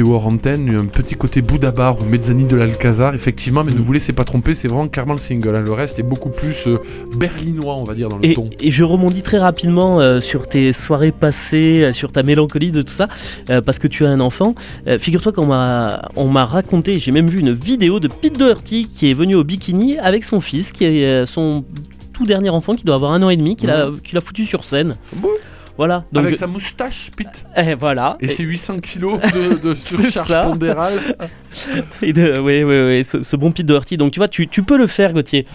Théo 0.00 0.14
hors 0.14 0.26
antenne, 0.28 0.74
un 0.80 0.86
petit 0.86 1.14
côté 1.14 1.42
Boudabar 1.42 2.00
ou 2.00 2.06
Mezzani 2.06 2.44
de 2.44 2.56
l'Alcazar, 2.56 3.14
effectivement, 3.14 3.64
mais 3.64 3.72
ne 3.72 3.80
vous 3.80 3.92
laissez 3.92 4.14
pas 4.14 4.24
tromper, 4.24 4.54
c'est 4.54 4.66
vraiment 4.66 4.88
clairement 4.88 5.12
le 5.12 5.18
single. 5.18 5.54
hein. 5.54 5.60
Le 5.60 5.72
reste 5.72 5.98
est 5.98 6.02
beaucoup 6.02 6.30
plus 6.30 6.68
euh, 6.68 6.78
berlinois, 7.18 7.74
on 7.76 7.82
va 7.82 7.92
dire, 7.92 8.08
dans 8.08 8.16
le 8.16 8.24
Et, 8.24 8.32
ton. 8.32 8.48
et 8.60 8.70
je 8.70 8.82
rebondis 8.82 9.20
très 9.20 9.36
rapidement 9.36 10.00
euh, 10.00 10.22
sur 10.22 10.48
tes 10.48 10.72
soirées 10.72 11.12
passées, 11.12 11.82
euh, 11.82 11.92
sur 11.92 12.12
ta 12.12 12.22
mélancolie 12.22 12.72
de 12.72 12.80
tout 12.80 12.94
ça, 12.94 13.08
euh, 13.50 13.60
parce 13.60 13.78
que 13.78 13.88
tu 13.88 14.06
as 14.06 14.08
un 14.08 14.20
enfant. 14.20 14.54
Figure-toi 14.98 15.32
qu'on 15.32 15.44
m'a, 15.44 16.08
on 16.16 16.28
m'a 16.28 16.46
raconté, 16.46 16.98
j'ai 16.98 17.12
même 17.12 17.28
vu 17.28 17.40
une 17.40 17.52
vidéo 17.52 18.00
de 18.00 18.08
Pete 18.08 18.38
Doherty 18.38 18.86
qui 18.86 19.10
est 19.10 19.14
venu 19.14 19.34
au 19.34 19.44
bikini 19.44 19.98
avec 19.98 20.24
son 20.24 20.40
fils, 20.40 20.72
qui 20.72 20.86
est 20.86 21.26
son 21.26 21.62
tout 22.14 22.24
dernier 22.24 22.48
enfant 22.48 22.74
qui 22.74 22.84
doit 22.84 22.94
avoir 22.94 23.12
un 23.12 23.22
an 23.22 23.28
et 23.28 23.36
demi 23.36 23.54
qu'il 23.54 23.68
a, 23.70 24.20
foutu 24.22 24.46
sur 24.46 24.64
scène. 24.64 24.96
Bon? 25.16 25.28
Voilà. 25.80 26.04
Donc, 26.12 26.24
Avec 26.26 26.36
sa 26.36 26.46
moustache, 26.46 27.10
Pete. 27.16 27.46
eh, 27.56 27.72
voilà. 27.74 28.18
Et 28.20 28.28
ses 28.28 28.42
800 28.42 28.80
kilos 28.80 29.18
de, 29.32 29.54
de 29.70 29.74
surcharge 30.02 30.28
pondérale. 30.50 30.92
Et 32.02 32.12
de, 32.12 32.38
oui, 32.38 32.62
oui, 32.64 32.80
oui, 32.98 33.02
ce, 33.02 33.22
ce 33.22 33.34
bon 33.34 33.50
Pete 33.50 33.64
Doherty. 33.64 33.96
Donc, 33.96 34.12
tu 34.12 34.20
vois, 34.20 34.28
tu, 34.28 34.46
tu 34.46 34.62
peux 34.62 34.76
le 34.76 34.86
faire, 34.86 35.14
Gauthier. 35.14 35.46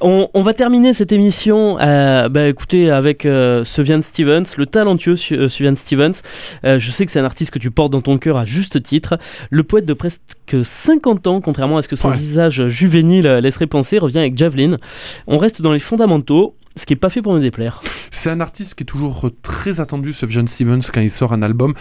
On, 0.00 0.30
on 0.32 0.40
va 0.42 0.54
terminer 0.54 0.94
cette 0.94 1.12
émission, 1.12 1.78
euh, 1.80 2.30
bah, 2.30 2.48
écoutez, 2.48 2.90
avec 2.90 3.26
euh, 3.26 3.62
Sufjan 3.62 4.00
Stevens, 4.00 4.44
le 4.56 4.64
talentueux 4.64 5.16
euh, 5.32 5.50
Sufjan 5.50 5.76
Stevens. 5.76 6.22
Euh, 6.64 6.78
je 6.78 6.90
sais 6.90 7.04
que 7.04 7.12
c'est 7.12 7.20
un 7.20 7.24
artiste 7.26 7.50
que 7.50 7.58
tu 7.58 7.70
portes 7.70 7.92
dans 7.92 8.00
ton 8.00 8.16
cœur 8.16 8.38
à 8.38 8.46
juste 8.46 8.82
titre. 8.82 9.18
Le 9.50 9.64
poète 9.64 9.84
de 9.84 9.92
presque 9.92 10.20
50 10.62 11.26
ans, 11.26 11.40
contrairement 11.42 11.76
à 11.76 11.82
ce 11.82 11.88
que 11.88 11.96
son 11.96 12.08
Ouais. 12.08 12.16
visage 12.16 12.66
juvénile 12.68 13.26
euh, 13.26 13.40
laisserait 13.42 13.66
penser, 13.66 13.98
revient 13.98 14.20
avec 14.20 14.34
Javelin. 14.38 14.78
On 15.26 15.36
reste 15.36 15.60
dans 15.60 15.72
les 15.74 15.78
fondamentaux, 15.78 16.54
ce 16.78 16.86
qui 16.86 16.92
est 16.94 16.96
pas 16.96 17.10
fait 17.10 17.22
pour 17.22 17.34
me 17.34 17.40
déplaire. 17.40 17.80
C'est 18.10 18.30
un 18.30 18.40
artiste 18.40 18.74
qui 18.74 18.82
est 18.84 18.86
toujours 18.86 19.26
euh, 19.26 19.30
très 19.42 19.80
attendu, 19.80 20.12
ce 20.12 20.26
John 20.26 20.46
Stevens, 20.48 20.80
quand 20.92 21.00
il 21.00 21.10
sort 21.10 21.32
un 21.32 21.42
album. 21.42 21.74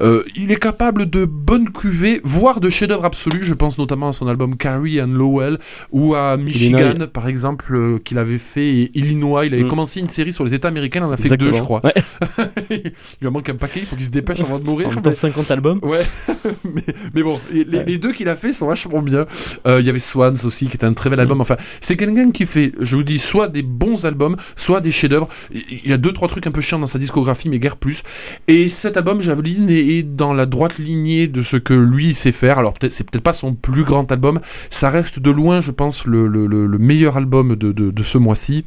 Euh, 0.00 0.22
il 0.36 0.50
est 0.50 0.60
capable 0.60 1.08
de 1.10 1.24
bonnes 1.24 1.70
cuvées, 1.70 2.20
voire 2.24 2.60
de 2.60 2.70
chefs-d'œuvre 2.70 3.04
absolus. 3.04 3.42
Je 3.42 3.54
pense 3.54 3.78
notamment 3.78 4.08
à 4.08 4.12
son 4.12 4.26
album 4.28 4.56
Carrie 4.56 5.00
and 5.00 5.08
Lowell 5.08 5.58
ou 5.92 6.14
à 6.14 6.36
Michigan, 6.36 6.78
Illinois. 6.90 7.06
par 7.08 7.28
exemple, 7.28 7.74
euh, 7.74 7.98
qu'il 7.98 8.18
avait 8.18 8.38
fait, 8.38 8.66
et 8.68 8.90
Illinois. 8.94 9.46
Il 9.46 9.54
avait 9.54 9.64
Mm. 9.64 9.68
commencé 9.68 10.00
une 10.00 10.08
série 10.08 10.32
sur 10.32 10.44
les 10.44 10.54
États 10.54 10.68
américains, 10.68 11.00
il 11.00 11.04
en 11.06 11.12
a 11.12 11.16
fait 11.16 11.36
deux, 11.36 11.52
je 11.52 11.60
crois. 11.60 11.80
Ouais. 11.84 11.94
il 12.70 12.92
lui 13.20 13.28
en 13.28 13.30
manque 13.30 13.48
un 13.48 13.56
paquet, 13.56 13.80
il 13.80 13.86
faut 13.86 13.96
qu'il 13.96 14.04
se 14.06 14.10
dépêche 14.10 14.40
avant 14.40 14.58
de 14.58 14.64
mourir. 14.64 14.88
En 14.90 14.94
même 14.94 15.02
temps, 15.02 15.14
50 15.14 15.50
albums. 15.50 15.80
Ouais, 15.82 16.02
mais, 16.64 16.82
mais 17.14 17.22
bon, 17.22 17.40
les, 17.52 17.98
deux 17.98 18.12
qu'il 18.12 18.28
a 18.28 18.36
fait 18.36 18.52
sont 18.52 18.66
vachement 18.66 19.02
bien. 19.02 19.26
Euh, 19.66 19.80
Il 19.80 19.86
y 19.86 19.90
avait 19.90 19.98
Swans 19.98 20.34
aussi, 20.44 20.66
qui 20.66 20.76
était 20.76 20.84
un 20.84 20.92
très 20.92 21.10
bel 21.10 21.18
album. 21.20 21.40
Enfin, 21.40 21.56
c'est 21.80 21.96
quelqu'un 21.96 22.30
qui 22.30 22.46
fait, 22.46 22.72
je 22.80 22.96
vous 22.96 23.02
dis, 23.02 23.18
soit 23.18 23.48
des 23.48 23.62
bons 23.62 24.04
albums, 24.04 24.36
soit 24.56 24.80
des 24.80 24.92
chefs-d'œuvre. 24.92 25.28
Il 25.52 25.88
y 25.88 25.92
a 25.92 25.96
deux, 25.96 26.12
trois 26.12 26.28
trucs 26.28 26.46
un 26.46 26.50
peu 26.50 26.60
chiants 26.60 26.78
dans 26.78 26.86
sa 26.86 26.98
discographie, 26.98 27.48
mais 27.48 27.58
guère 27.58 27.76
plus. 27.76 28.02
Et 28.48 28.68
cet 28.68 28.96
album, 28.96 29.20
Javelin, 29.20 29.68
est, 29.68 30.02
dans 30.02 30.32
la 30.32 30.46
droite 30.46 30.78
lignée 30.78 31.26
de 31.26 31.42
ce 31.42 31.56
que 31.56 31.74
lui 31.74 32.14
sait 32.14 32.32
faire. 32.32 32.58
Alors, 32.58 32.72
peut-être, 32.74 32.92
c'est 32.92 33.08
peut-être 33.08 33.24
pas 33.24 33.32
son 33.32 33.54
plus 33.54 33.84
grand 33.84 34.10
album. 34.12 34.40
Ça 34.70 34.90
reste 34.90 35.18
de 35.18 35.30
loin, 35.30 35.60
je 35.60 35.70
pense, 35.70 36.06
le, 36.06 36.26
le- 36.26 36.46
le- 36.46 36.66
le 36.66 36.78
meilleur 36.78 37.16
album 37.16 37.56
de 37.56 38.02
ce 38.02 38.18
mois-ci. 38.18 38.64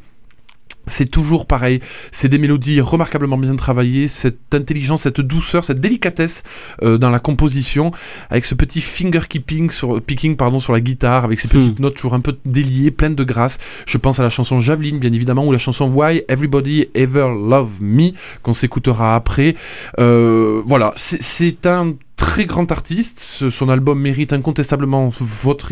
C'est 0.88 1.06
toujours 1.06 1.46
pareil, 1.46 1.82
c'est 2.12 2.30
des 2.30 2.38
mélodies 2.38 2.82
remarquablement 2.82 3.38
bien 3.38 3.56
travaillées, 3.56 4.08
cette 4.08 4.54
intelligence, 4.54 5.04
cette 5.04 5.22
douceur, 5.22 5.66
cette 5.66 5.80
délicatesse 5.80 6.44
euh, 6.82 6.98
dans 6.98 7.10
la 7.10 7.20
composition, 7.20 7.92
avec 8.30 8.46
ce 8.46 8.56
petit 8.56 8.82
finger 8.82 9.22
keeping 9.28 9.70
sur, 9.70 10.02
picking 10.02 10.36
pardon, 10.36 10.60
sur 10.60 10.74
la 10.74 10.80
guitare, 10.80 11.26
avec 11.26 11.40
ces 11.40 11.48
petites 11.48 11.80
notes 11.80 11.96
toujours 11.96 12.14
un 12.14 12.22
peu 12.22 12.38
déliées, 12.46 12.92
pleines 12.92 13.16
de 13.16 13.24
grâce. 13.24 13.58
Je 13.86 13.98
pense 13.98 14.20
à 14.20 14.24
la 14.24 14.30
chanson 14.30 14.60
Javelin, 14.60 14.98
bien 14.98 15.14
évidemment, 15.14 15.46
ou 15.46 15.52
la 15.52 15.58
chanson 15.58 15.90
Why 15.90 16.24
Everybody 16.28 16.88
Ever 16.94 17.28
Love 17.28 17.82
Me, 17.82 18.12
qu'on 18.42 18.54
s'écoutera 18.54 19.16
après. 19.16 19.56
Euh, 20.00 20.62
voilà, 20.66 20.94
c'est 20.96 21.66
un 21.66 21.94
très 22.18 22.46
grand 22.46 22.70
artiste. 22.72 23.50
Son 23.50 23.70
album 23.70 24.02
mérite 24.02 24.34
incontestablement 24.34 25.10
votre, 25.20 25.72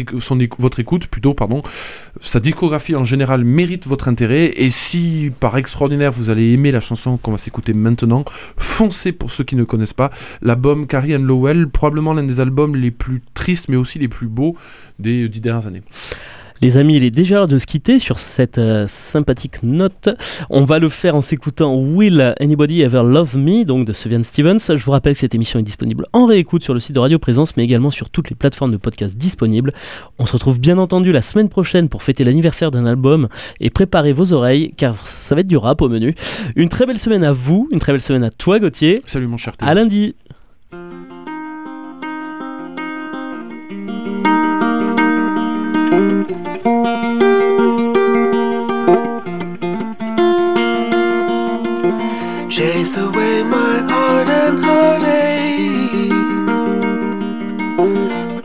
votre 0.58 0.80
écoute, 0.80 1.08
plutôt, 1.08 1.34
pardon. 1.34 1.62
Sa 2.22 2.40
discographie 2.40 2.96
en 2.96 3.04
général 3.04 3.44
mérite 3.44 3.86
votre 3.86 4.08
intérêt. 4.08 4.54
Et 4.56 4.70
si 4.70 5.32
par 5.40 5.58
extraordinaire 5.58 6.14
vous 6.14 6.30
allez 6.30 6.54
aimer 6.54 6.72
la 6.72 6.80
chanson 6.80 7.18
qu'on 7.18 7.32
va 7.32 7.38
s'écouter 7.38 7.74
maintenant, 7.74 8.24
foncez 8.56 9.12
pour 9.12 9.32
ceux 9.32 9.44
qui 9.44 9.56
ne 9.58 9.64
connaissent 9.66 9.94
pas. 9.94 10.12
L'album 10.42 10.88
Carrie 10.88 11.16
and 11.16 11.24
Lowell, 11.24 11.68
probablement 11.68 12.14
l'un 12.14 12.24
des 12.24 12.40
albums 12.40 12.76
les 12.76 12.92
plus 12.92 13.22
tristes 13.34 13.68
mais 13.68 13.76
aussi 13.76 14.00
les 14.00 14.08
plus 14.08 14.28
beaux 14.28 14.56
des 15.00 15.28
dix 15.28 15.42
dernières 15.42 15.68
années. 15.68 15.84
Les 16.66 16.80
amis, 16.80 16.96
il 16.96 17.04
est 17.04 17.12
déjà 17.12 17.36
l'heure 17.36 17.48
de 17.48 17.60
se 17.60 17.68
quitter 17.68 18.00
sur 18.00 18.18
cette 18.18 18.58
euh, 18.58 18.88
sympathique 18.88 19.62
note. 19.62 20.10
On 20.50 20.66
va 20.66 20.80
le 20.80 20.90
faire 20.90 21.14
en 21.14 21.22
s'écoutant 21.22 21.76
Will 21.76 22.34
Anybody 22.40 22.82
Ever 22.82 23.04
Love 23.06 23.38
Me, 23.38 23.66
donc 23.66 23.86
de 23.86 23.94
Sufjan 23.94 24.24
Stevens. 24.24 24.58
Je 24.76 24.84
vous 24.84 24.90
rappelle 24.90 25.14
que 25.14 25.20
cette 25.20 25.36
émission 25.36 25.60
est 25.60 25.64
disponible 25.64 26.08
en 26.12 26.26
réécoute 26.26 26.64
sur 26.64 26.74
le 26.74 26.80
site 26.80 26.96
de 26.96 27.00
Radio 27.00 27.20
Présence, 27.20 27.56
mais 27.56 27.64
également 27.64 27.92
sur 27.92 28.10
toutes 28.10 28.32
les 28.32 28.36
plateformes 28.36 28.72
de 28.72 28.78
podcast 28.78 29.16
disponibles. 29.16 29.74
On 30.18 30.26
se 30.26 30.32
retrouve 30.32 30.60
bien 30.60 30.80
entendu 30.80 31.12
la 31.12 31.22
semaine 31.22 31.50
prochaine 31.50 31.88
pour 31.88 32.02
fêter 32.02 32.24
l'anniversaire 32.24 32.72
d'un 32.72 32.88
album 32.88 33.28
et 33.60 33.70
préparez 33.70 34.14
vos 34.14 34.34
oreilles, 34.34 34.72
car 34.76 35.08
ça 35.08 35.36
va 35.36 35.42
être 35.42 35.48
du 35.48 35.58
rap 35.58 35.84
au 35.84 35.88
menu. 35.88 36.16
Une 36.56 36.70
très 36.70 36.88
belle 36.88 36.98
semaine 36.98 37.24
à 37.24 37.32
vous, 37.32 37.70
une 37.72 37.80
très 37.80 37.92
belle 37.92 38.02
semaine 38.02 38.24
à 38.24 38.32
toi 38.32 38.58
Gauthier. 38.60 39.04
Salut 39.06 39.28
mon 39.28 39.38
cher 39.38 39.56
Théo. 39.56 39.70
À 39.70 39.76
lundi. 39.76 40.16
Away 52.86 53.44
my 53.44 53.80
heart 53.80 54.30
and 54.30 54.64
heartache. 54.64 56.12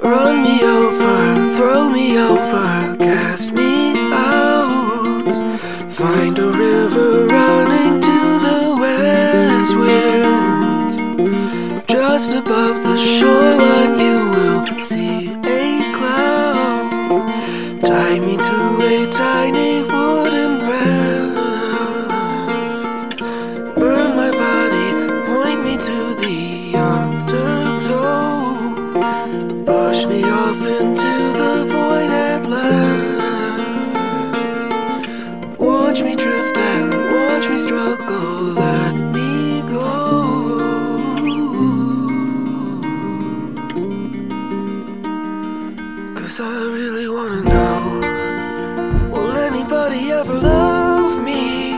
Run 0.03 0.42
me 0.42 0.64
over, 0.64 1.53
throw 1.57 1.90
me 1.90 2.18
over, 2.18 2.96
cast 2.96 3.53
me 3.53 3.92
out. 4.12 5.31
Find 5.92 6.38
a 6.38 6.48
river 6.50 7.26
running 7.26 8.00
to 8.00 8.38
the 8.46 8.76
west 8.81 9.76
wind. 9.76 10.90
Just 11.87 12.33
above 12.33 12.83
the 12.83 12.96
shoreline, 12.96 13.98
you 14.00 14.31
will 14.31 14.81
see 14.81 15.39
Push 30.00 30.08
me 30.08 30.24
off 30.24 30.62
into 30.64 31.12
the 31.40 31.66
void 31.68 32.10
at 32.10 32.48
last. 32.48 33.18
Watch 35.58 36.00
me 36.02 36.16
drift 36.16 36.56
and 36.56 36.94
watch 37.12 37.50
me 37.50 37.58
struggle, 37.58 38.54
let 38.54 38.94
me 39.12 39.60
go. 39.60 40.56
Cause 46.14 46.40
I 46.40 46.62
really 46.62 47.06
wanna 47.06 47.42
know 47.42 48.00
Will 49.12 49.36
anybody 49.36 50.12
ever 50.12 50.32
love 50.32 51.22
me? 51.22 51.74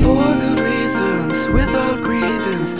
For 0.00 0.24
good 0.44 0.60
reasons, 0.60 1.48
without 1.48 2.04
grievance, 2.04 2.76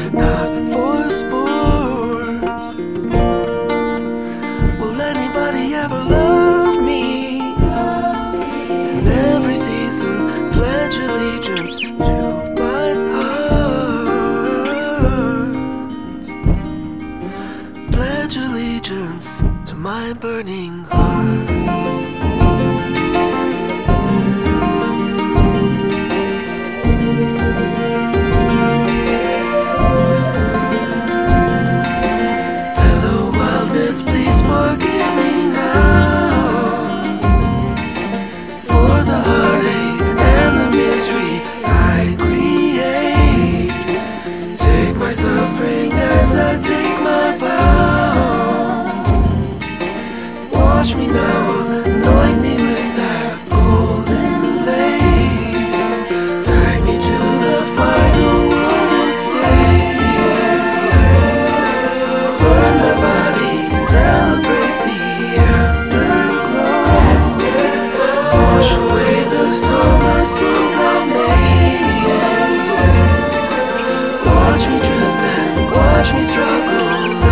me 74.73 74.79
drift 74.79 75.19
and 75.59 75.71
watch 75.71 76.15
me 76.15 76.23
struggle. 76.23 77.32